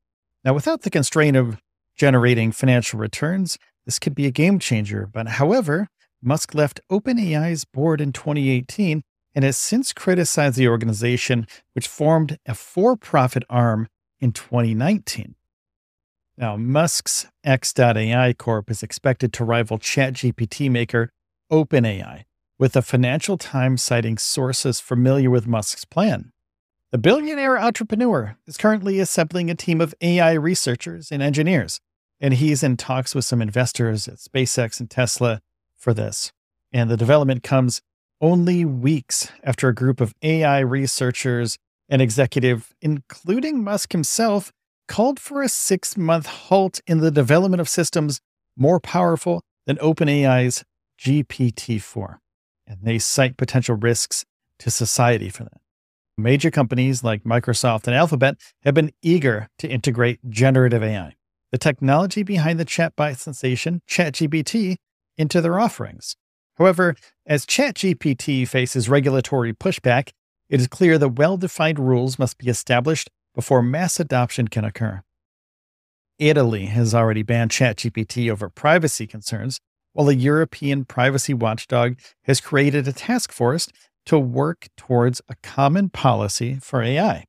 Now, 0.44 0.54
without 0.54 0.82
the 0.82 0.90
constraint 0.90 1.36
of 1.36 1.60
generating 1.96 2.52
financial 2.52 2.98
returns, 2.98 3.58
this 3.84 3.98
could 3.98 4.14
be 4.14 4.26
a 4.26 4.30
game 4.30 4.58
changer. 4.58 5.06
But 5.06 5.28
however, 5.28 5.88
Musk 6.22 6.54
left 6.54 6.80
OpenAI's 6.90 7.64
board 7.64 8.00
in 8.00 8.12
2018 8.12 9.02
and 9.34 9.44
has 9.44 9.56
since 9.56 9.92
criticized 9.92 10.56
the 10.56 10.68
organization, 10.68 11.46
which 11.72 11.88
formed 11.88 12.38
a 12.46 12.54
for 12.54 12.96
profit 12.96 13.44
arm 13.48 13.88
in 14.20 14.32
2019. 14.32 15.34
Now, 16.36 16.56
Musk's 16.56 17.26
X.AI 17.44 18.32
Corp 18.34 18.70
is 18.70 18.82
expected 18.82 19.32
to 19.34 19.44
rival 19.44 19.78
ChatGPT 19.78 20.70
maker 20.70 21.10
OpenAI, 21.50 22.24
with 22.62 22.74
the 22.74 22.80
Financial 22.80 23.36
Times 23.36 23.82
citing 23.82 24.16
sources 24.16 24.78
familiar 24.78 25.28
with 25.28 25.48
Musk's 25.48 25.84
plan. 25.84 26.30
The 26.92 26.96
billionaire 26.98 27.58
entrepreneur 27.58 28.36
is 28.46 28.56
currently 28.56 29.00
assembling 29.00 29.50
a 29.50 29.56
team 29.56 29.80
of 29.80 29.96
AI 30.00 30.34
researchers 30.34 31.10
and 31.10 31.20
engineers, 31.20 31.80
and 32.20 32.34
he's 32.34 32.62
in 32.62 32.76
talks 32.76 33.16
with 33.16 33.24
some 33.24 33.42
investors 33.42 34.06
at 34.06 34.18
SpaceX 34.18 34.78
and 34.78 34.88
Tesla 34.88 35.40
for 35.76 35.92
this. 35.92 36.30
And 36.72 36.88
the 36.88 36.96
development 36.96 37.42
comes 37.42 37.82
only 38.20 38.64
weeks 38.64 39.32
after 39.42 39.66
a 39.66 39.74
group 39.74 40.00
of 40.00 40.14
AI 40.22 40.60
researchers 40.60 41.58
and 41.88 42.00
executive, 42.00 42.72
including 42.80 43.64
Musk 43.64 43.90
himself, 43.90 44.52
called 44.86 45.18
for 45.18 45.42
a 45.42 45.48
six 45.48 45.96
month 45.96 46.26
halt 46.26 46.78
in 46.86 46.98
the 46.98 47.10
development 47.10 47.60
of 47.60 47.68
systems 47.68 48.20
more 48.56 48.78
powerful 48.78 49.42
than 49.66 49.78
OpenAI's 49.78 50.62
GPT 50.96 51.82
4. 51.82 52.21
And 52.66 52.78
they 52.82 52.98
cite 52.98 53.36
potential 53.36 53.76
risks 53.76 54.24
to 54.60 54.70
society 54.70 55.28
for 55.28 55.44
that. 55.44 55.60
Major 56.16 56.50
companies 56.50 57.02
like 57.02 57.24
Microsoft 57.24 57.86
and 57.86 57.96
Alphabet 57.96 58.36
have 58.62 58.74
been 58.74 58.92
eager 59.02 59.48
to 59.58 59.68
integrate 59.68 60.20
generative 60.28 60.82
AI, 60.82 61.14
the 61.50 61.58
technology 61.58 62.22
behind 62.22 62.60
the 62.60 62.64
chatbot 62.64 63.16
sensation 63.16 63.80
ChatGPT, 63.88 64.76
into 65.16 65.40
their 65.40 65.58
offerings. 65.58 66.16
However, 66.56 66.94
as 67.26 67.46
ChatGPT 67.46 68.46
faces 68.46 68.88
regulatory 68.88 69.52
pushback, 69.52 70.10
it 70.48 70.60
is 70.60 70.68
clear 70.68 70.98
that 70.98 71.16
well 71.16 71.36
defined 71.36 71.78
rules 71.78 72.18
must 72.18 72.38
be 72.38 72.48
established 72.48 73.10
before 73.34 73.62
mass 73.62 73.98
adoption 73.98 74.48
can 74.48 74.64
occur. 74.64 75.02
Italy 76.18 76.66
has 76.66 76.94
already 76.94 77.22
banned 77.22 77.50
ChatGPT 77.50 78.30
over 78.30 78.48
privacy 78.48 79.06
concerns, 79.06 79.58
while 79.92 80.08
a 80.08 80.14
European 80.14 80.84
privacy 80.84 81.34
watchdog 81.34 81.98
has 82.22 82.40
created 82.40 82.86
a 82.88 82.92
task 82.92 83.32
force 83.32 83.68
to 84.06 84.18
work 84.18 84.68
towards 84.76 85.20
a 85.28 85.36
common 85.42 85.88
policy 85.88 86.58
for 86.60 86.82
AI. 86.82 87.24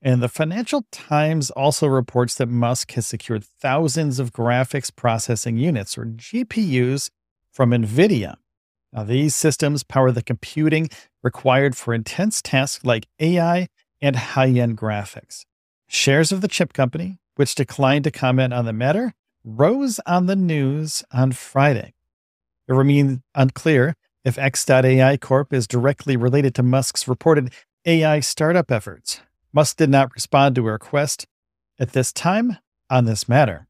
And 0.00 0.22
the 0.22 0.28
Financial 0.28 0.84
Times 0.92 1.50
also 1.50 1.86
reports 1.86 2.36
that 2.36 2.48
Musk 2.48 2.92
has 2.92 3.06
secured 3.06 3.44
thousands 3.44 4.18
of 4.18 4.32
graphics 4.32 4.94
processing 4.94 5.56
units, 5.56 5.98
or 5.98 6.04
GPUs, 6.04 7.10
from 7.50 7.70
NVIDIA. 7.70 8.36
Now, 8.92 9.02
these 9.02 9.34
systems 9.34 9.82
power 9.82 10.12
the 10.12 10.22
computing 10.22 10.88
required 11.22 11.76
for 11.76 11.92
intense 11.92 12.40
tasks 12.40 12.84
like 12.84 13.06
AI 13.18 13.68
and 14.00 14.14
high 14.14 14.48
end 14.48 14.78
graphics. 14.78 15.44
Shares 15.88 16.30
of 16.30 16.40
the 16.40 16.48
chip 16.48 16.72
company, 16.72 17.18
which 17.34 17.54
declined 17.54 18.04
to 18.04 18.10
comment 18.10 18.54
on 18.54 18.64
the 18.64 18.72
matter, 18.72 19.14
rose 19.44 20.00
on 20.06 20.26
the 20.26 20.36
news 20.36 21.02
on 21.12 21.32
Friday. 21.32 21.94
It 22.68 22.72
remains 22.72 23.20
unclear 23.34 23.94
if 24.24 24.38
X.AI 24.38 25.16
Corp 25.16 25.52
is 25.52 25.66
directly 25.66 26.16
related 26.16 26.54
to 26.56 26.62
Musk's 26.62 27.08
reported 27.08 27.52
AI 27.86 28.20
startup 28.20 28.70
efforts. 28.70 29.20
Musk 29.52 29.78
did 29.78 29.88
not 29.88 30.12
respond 30.14 30.54
to 30.54 30.68
a 30.68 30.72
request 30.72 31.26
at 31.78 31.92
this 31.92 32.12
time 32.12 32.58
on 32.90 33.04
this 33.04 33.28
matter. 33.28 33.66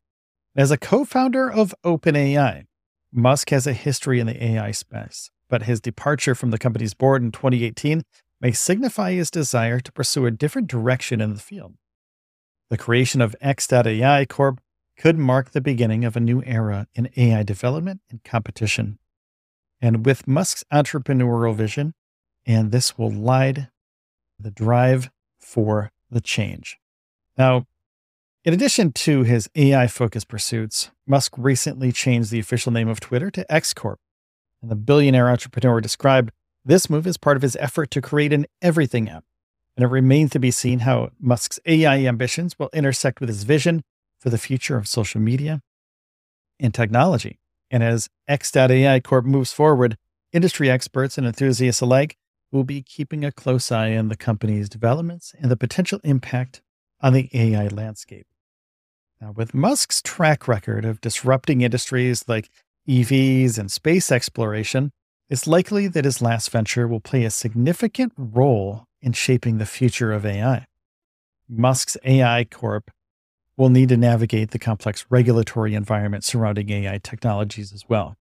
As 0.57 0.71
a 0.71 0.79
co 0.79 1.05
founder 1.05 1.51
of 1.51 1.75
OpenAI, 1.85 2.65
Musk 3.13 3.51
has 3.51 3.67
a 3.67 3.73
history 3.73 4.19
in 4.19 4.27
the 4.27 4.45
AI 4.45 4.73
space, 4.73 5.31
but 5.49 5.63
his 5.63 5.81
departure 5.81 6.35
from 6.35 6.51
the 6.51 6.59
company's 6.59 6.95
board 6.95 7.23
in 7.23 7.31
2018 7.31 8.03
may 8.41 8.53
signify 8.53 9.13
his 9.13 9.31
desire 9.31 9.81
to 9.81 9.93
pursue 9.93 10.27
a 10.27 10.31
different 10.31 10.69
direction 10.69 11.21
in 11.21 11.35
the 11.35 11.41
field. 11.41 11.75
The 12.71 12.79
creation 12.79 13.21
of 13.21 13.37
X.AI 13.41 14.27
Corp 14.27 14.61
could 14.99 15.17
mark 15.17 15.53
the 15.53 15.61
beginning 15.61 16.05
of 16.05 16.17
a 16.17 16.21
new 16.21 16.43
era 16.45 16.89
in 16.95 17.09
AI 17.17 17.45
development 17.45 18.01
and 18.11 18.23
competition. 18.25 18.99
And 19.81 20.05
with 20.05 20.27
Musk's 20.27 20.65
entrepreneurial 20.73 21.55
vision, 21.55 21.95
and 22.45 22.73
this 22.73 22.99
will 22.99 23.11
light 23.11 23.69
the 24.39 24.51
drive 24.51 25.11
for 25.39 25.93
the 26.11 26.21
change. 26.21 26.79
Now, 27.37 27.67
in 28.45 28.53
addition 28.53 28.93
to 28.93 29.23
his 29.23 29.49
AI 29.55 29.87
focused 29.87 30.29
pursuits, 30.29 30.91
Musk 31.07 31.35
recently 31.37 31.93
changed 31.93 32.31
the 32.31 32.39
official 32.41 32.73
name 32.73 32.89
of 32.89 32.99
Twitter 32.99 33.31
to 33.31 33.53
X 33.53 33.73
Corp. 33.73 34.01
And 34.61 34.71
the 34.71 34.77
billionaire 34.77 35.29
entrepreneur 35.29 35.81
described 35.81 36.33
this 36.65 36.91
move 36.91 37.07
as 37.07 37.17
part 37.17 37.37
of 37.37 37.43
his 37.43 37.57
effort 37.61 37.91
to 37.93 38.01
create 38.01 38.33
an 38.33 38.47
everything 38.61 39.09
app. 39.09 39.25
And 39.77 39.85
it 39.85 39.89
remains 39.89 40.31
to 40.33 40.41
be 40.41 40.51
seen 40.51 40.81
how 40.81 41.11
Musk's 41.21 41.61
AI 41.67 41.99
ambitions 42.05 42.59
will 42.59 42.71
intersect 42.73 43.21
with 43.21 43.29
his 43.29 43.45
vision 43.45 43.85
for 44.19 44.31
the 44.31 44.39
future 44.39 44.77
of 44.77 44.89
social 44.89 45.21
media 45.21 45.61
and 46.59 46.75
technology. 46.75 47.39
And 47.71 47.83
as 47.83 48.09
X.AI 48.27 49.01
Corp 49.01 49.25
moves 49.25 49.53
forward, 49.53 49.97
industry 50.33 50.71
experts 50.71 51.19
and 51.19 51.27
enthusiasts 51.27 51.81
alike 51.81 52.17
will 52.51 52.65
be 52.65 52.83
keeping 52.83 53.25
a 53.25 53.33
close 53.33 53.71
eye 53.71 53.97
on 53.97 54.09
the 54.09 54.17
company's 54.17 54.69
developments 54.69 55.35
and 55.39 55.51
the 55.51 55.57
potential 55.57 56.01
impact 56.03 56.63
on 57.01 57.13
the 57.13 57.29
AI 57.33 57.69
landscape. 57.69 58.27
Now, 59.21 59.33
with 59.33 59.55
Musk's 59.55 60.01
track 60.01 60.49
record 60.49 60.85
of 60.85 61.01
disrupting 61.01 61.61
industries 61.61 62.25
like 62.29 62.49
EVs 62.89 63.59
and 63.59 63.71
space 63.71 64.11
exploration, 64.11 64.91
it's 65.29 65.47
likely 65.47 65.89
that 65.89 66.05
his 66.05 66.23
last 66.23 66.51
venture 66.51 66.89
will 66.89 67.01
play 67.01 67.25
a 67.25 67.31
significant 67.31 68.13
role 68.17 68.85
in 69.03 69.13
shaping 69.13 69.59
the 69.59 69.67
future 69.67 70.13
of 70.13 70.25
AI. 70.25 70.67
Musk's 71.49 71.97
AI 72.05 72.45
Corp 72.45 72.91
will 73.59 73.69
need 73.69 73.89
to 73.91 73.97
navigate 73.97 74.53
the 74.53 74.59
complex 74.59 75.05
regulatory 75.11 75.75
environment 75.75 76.25
surrounding 76.25 76.71
AI 76.71 76.99
technologies 77.03 77.73
as 77.73 77.85
well. 77.89 78.17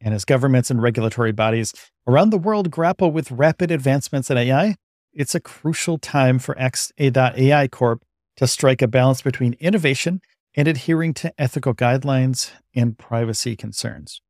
And 0.00 0.12
as 0.12 0.24
governments 0.24 0.70
and 0.70 0.82
regulatory 0.82 1.32
bodies 1.32 1.72
around 2.06 2.30
the 2.30 2.38
world 2.38 2.70
grapple 2.70 3.12
with 3.12 3.30
rapid 3.30 3.70
advancements 3.70 4.30
in 4.30 4.36
AI, 4.36 4.74
it's 5.12 5.34
a 5.34 5.40
crucial 5.40 5.96
time 5.96 6.38
for 6.38 6.58
X.AI 6.58 7.68
Corp 7.68 8.02
to 8.36 8.46
strike 8.46 8.82
a 8.82 8.88
balance 8.88 9.22
between 9.22 9.54
innovation 9.60 10.20
and 10.54 10.66
adhering 10.66 11.14
to 11.14 11.32
ethical 11.38 11.74
guidelines 11.74 12.50
and 12.74 12.98
privacy 12.98 13.54
concerns. 13.54 14.20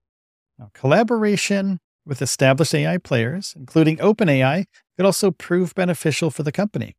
Now, 0.59 0.71
collaboration 0.75 1.79
with 2.05 2.21
established 2.21 2.75
AI 2.75 2.99
players, 2.99 3.55
including 3.57 3.97
OpenAI, 3.99 4.67
could 4.97 5.07
also 5.07 5.31
prove 5.31 5.75
beneficial 5.75 6.31
for 6.31 6.43
the 6.43 6.53
company. 6.53 6.97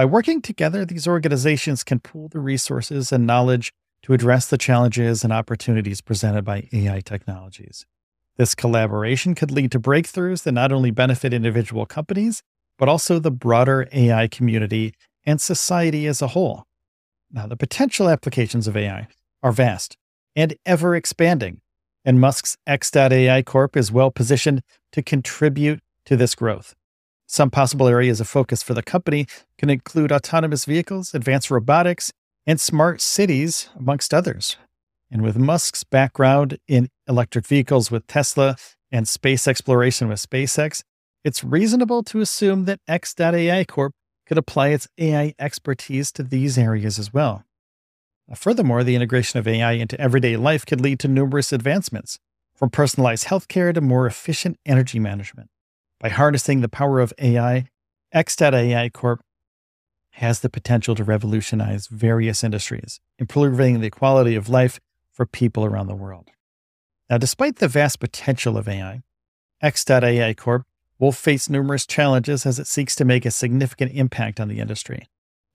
By 0.00 0.06
working 0.06 0.40
together, 0.40 0.86
these 0.86 1.06
organizations 1.06 1.84
can 1.84 2.00
pool 2.00 2.28
the 2.28 2.40
resources 2.40 3.12
and 3.12 3.26
knowledge 3.26 3.70
to 4.04 4.14
address 4.14 4.46
the 4.46 4.56
challenges 4.56 5.24
and 5.24 5.30
opportunities 5.30 6.00
presented 6.00 6.42
by 6.42 6.70
AI 6.72 7.00
technologies. 7.00 7.84
This 8.38 8.54
collaboration 8.54 9.34
could 9.34 9.50
lead 9.50 9.70
to 9.72 9.78
breakthroughs 9.78 10.44
that 10.44 10.52
not 10.52 10.72
only 10.72 10.90
benefit 10.90 11.34
individual 11.34 11.84
companies, 11.84 12.42
but 12.78 12.88
also 12.88 13.18
the 13.18 13.30
broader 13.30 13.90
AI 13.92 14.26
community 14.26 14.94
and 15.26 15.38
society 15.38 16.06
as 16.06 16.22
a 16.22 16.28
whole. 16.28 16.64
Now, 17.30 17.46
the 17.46 17.54
potential 17.54 18.08
applications 18.08 18.66
of 18.66 18.78
AI 18.78 19.06
are 19.42 19.52
vast 19.52 19.98
and 20.34 20.56
ever 20.64 20.96
expanding, 20.96 21.60
and 22.06 22.18
Musk's 22.18 22.56
X.AI 22.66 23.42
Corp 23.42 23.76
is 23.76 23.92
well 23.92 24.10
positioned 24.10 24.62
to 24.92 25.02
contribute 25.02 25.80
to 26.06 26.16
this 26.16 26.34
growth. 26.34 26.74
Some 27.32 27.48
possible 27.52 27.86
areas 27.86 28.20
of 28.20 28.26
focus 28.26 28.60
for 28.60 28.74
the 28.74 28.82
company 28.82 29.24
can 29.56 29.70
include 29.70 30.10
autonomous 30.10 30.64
vehicles, 30.64 31.14
advanced 31.14 31.48
robotics, 31.48 32.10
and 32.44 32.60
smart 32.60 33.00
cities, 33.00 33.68
amongst 33.78 34.12
others. 34.12 34.56
And 35.12 35.22
with 35.22 35.38
Musk's 35.38 35.84
background 35.84 36.58
in 36.66 36.88
electric 37.08 37.46
vehicles 37.46 37.88
with 37.88 38.08
Tesla 38.08 38.56
and 38.90 39.06
space 39.06 39.46
exploration 39.46 40.08
with 40.08 40.18
SpaceX, 40.18 40.82
it's 41.22 41.44
reasonable 41.44 42.02
to 42.02 42.20
assume 42.20 42.64
that 42.64 42.80
X.AI 42.88 43.62
Corp 43.62 43.92
could 44.26 44.36
apply 44.36 44.70
its 44.70 44.88
AI 44.98 45.32
expertise 45.38 46.10
to 46.10 46.24
these 46.24 46.58
areas 46.58 46.98
as 46.98 47.14
well. 47.14 47.44
Furthermore, 48.34 48.82
the 48.82 48.96
integration 48.96 49.38
of 49.38 49.46
AI 49.46 49.74
into 49.74 50.00
everyday 50.00 50.36
life 50.36 50.66
could 50.66 50.80
lead 50.80 50.98
to 50.98 51.06
numerous 51.06 51.52
advancements, 51.52 52.18
from 52.56 52.70
personalized 52.70 53.28
healthcare 53.28 53.72
to 53.72 53.80
more 53.80 54.08
efficient 54.08 54.56
energy 54.66 54.98
management. 54.98 55.48
By 56.00 56.08
harnessing 56.08 56.62
the 56.62 56.68
power 56.68 56.98
of 56.98 57.12
AI, 57.18 57.68
X.AI 58.10 58.88
Corp 58.88 59.20
has 60.12 60.40
the 60.40 60.48
potential 60.48 60.94
to 60.94 61.04
revolutionize 61.04 61.88
various 61.88 62.42
industries, 62.42 63.00
improving 63.18 63.80
the 63.80 63.90
quality 63.90 64.34
of 64.34 64.48
life 64.48 64.80
for 65.12 65.26
people 65.26 65.64
around 65.64 65.88
the 65.88 65.94
world. 65.94 66.30
Now, 67.10 67.18
despite 67.18 67.56
the 67.56 67.68
vast 67.68 68.00
potential 68.00 68.56
of 68.56 68.66
AI, 68.66 69.02
X.AI 69.60 70.32
Corp 70.34 70.66
will 70.98 71.12
face 71.12 71.50
numerous 71.50 71.86
challenges 71.86 72.46
as 72.46 72.58
it 72.58 72.66
seeks 72.66 72.96
to 72.96 73.04
make 73.04 73.26
a 73.26 73.30
significant 73.30 73.92
impact 73.92 74.40
on 74.40 74.48
the 74.48 74.58
industry. 74.58 75.06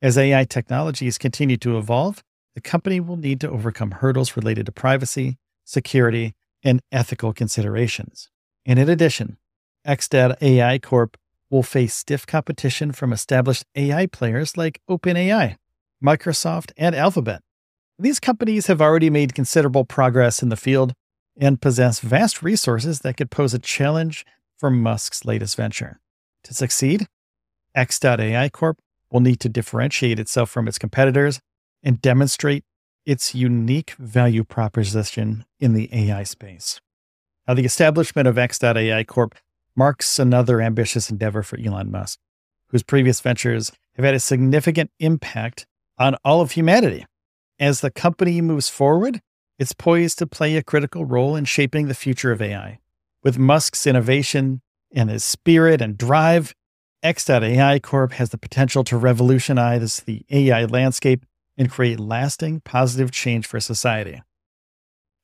As 0.02 0.18
AI 0.18 0.44
technologies 0.44 1.18
continue 1.18 1.58
to 1.58 1.78
evolve, 1.78 2.24
the 2.54 2.62
company 2.62 3.00
will 3.00 3.18
need 3.18 3.42
to 3.42 3.50
overcome 3.50 3.92
hurdles 3.92 4.38
related 4.38 4.68
to 4.68 4.72
privacy, 4.72 5.38
security, 5.64 6.36
and 6.64 6.82
ethical 6.92 7.34
considerations. 7.34 8.30
And 8.66 8.78
in 8.78 8.90
addition, 8.90 9.38
X.AI 9.86 10.80
Corp 10.80 11.18
will 11.50 11.64
face 11.64 11.94
stiff 11.94 12.26
competition 12.26 12.92
from 12.92 13.14
established 13.14 13.66
AI 13.76 14.08
players 14.08 14.58
like 14.58 14.82
OpenAI, 14.90 15.56
Microsoft, 16.04 16.72
and 16.76 16.96
Alphabet. 16.96 17.42
These 17.98 18.20
companies 18.20 18.68
have 18.68 18.82
already 18.82 19.10
made 19.10 19.36
considerable 19.36 19.86
progress 19.86 20.42
in 20.44 20.50
the 20.50 20.58
field 20.58 20.94
and 21.38 21.62
possess 21.62 22.00
vast 22.00 22.42
resources 22.42 23.00
that 23.00 23.16
could 23.16 23.32
pose 23.32 23.54
a 23.54 23.60
challenge 23.60 24.26
for 24.58 24.70
Musk's 24.70 25.24
latest 25.24 25.56
venture. 25.56 26.00
To 26.44 26.54
succeed, 26.54 27.08
X.AI 27.74 28.50
Corp 28.50 28.80
will 29.12 29.20
need 29.20 29.40
to 29.42 29.50
differentiate 29.50 30.20
itself 30.20 30.50
from 30.50 30.68
its 30.68 30.80
competitors 30.80 31.40
and 31.84 32.02
demonstrate 32.02 32.64
its 33.06 33.36
unique 33.36 33.92
value 34.00 34.44
proposition 34.44 35.46
in 35.60 35.74
the 35.74 35.90
AI 35.94 36.24
space. 36.24 36.82
Now, 37.48 37.54
the 37.54 37.66
establishment 37.66 38.28
of 38.28 38.38
X.AI 38.38 39.04
Corp 39.04 39.36
marks 39.76 40.20
another 40.20 40.62
ambitious 40.62 41.10
endeavor 41.10 41.44
for 41.44 41.60
Elon 41.60 41.92
Musk, 41.92 42.20
whose 42.70 42.84
previous 42.84 43.20
ventures 43.22 43.72
have 43.96 44.06
had 44.06 44.14
a 44.14 44.20
significant 44.20 44.92
impact 45.00 45.66
on 45.98 46.16
all 46.24 46.42
of 46.42 46.52
humanity. 46.52 47.06
As 47.60 47.82
the 47.82 47.92
company 47.92 48.42
moves 48.42 48.70
forward, 48.70 49.22
it's 49.58 49.74
poised 49.74 50.18
to 50.20 50.28
play 50.28 50.58
a 50.58 50.64
critical 50.64 51.06
role 51.06 51.36
in 51.36 51.46
shaping 51.46 51.88
the 51.88 51.94
future 51.94 52.32
of 52.32 52.42
AI. 52.42 52.80
With 53.24 53.40
Musk's 53.40 53.88
innovation 53.88 54.62
and 54.94 55.10
his 55.10 55.24
spirit 55.24 55.82
and 55.82 55.98
drive, 55.98 56.54
X.AI 57.02 57.80
Corp 57.80 58.14
has 58.14 58.30
the 58.30 58.38
potential 58.38 58.84
to 58.86 58.98
revolutionize 58.98 60.02
the 60.02 60.26
AI 60.30 60.66
landscape 60.66 61.26
and 61.58 61.72
create 61.72 62.00
lasting 62.00 62.62
positive 62.62 63.12
change 63.12 63.48
for 63.48 63.60
society. 63.60 64.22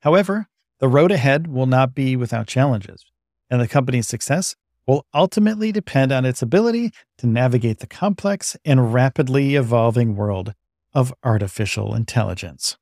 However, 0.01 0.47
the 0.79 0.87
road 0.87 1.11
ahead 1.11 1.47
will 1.47 1.65
not 1.65 1.93
be 1.93 2.15
without 2.15 2.47
challenges, 2.47 3.05
and 3.51 3.61
the 3.61 3.67
company's 3.67 4.07
success 4.07 4.55
will 4.87 5.05
ultimately 5.13 5.71
depend 5.71 6.11
on 6.11 6.25
its 6.25 6.41
ability 6.41 6.91
to 7.19 7.27
navigate 7.27 7.79
the 7.79 7.87
complex 7.87 8.57
and 8.65 8.93
rapidly 8.93 9.55
evolving 9.55 10.15
world 10.15 10.55
of 10.93 11.13
artificial 11.23 11.93
intelligence. 11.93 12.77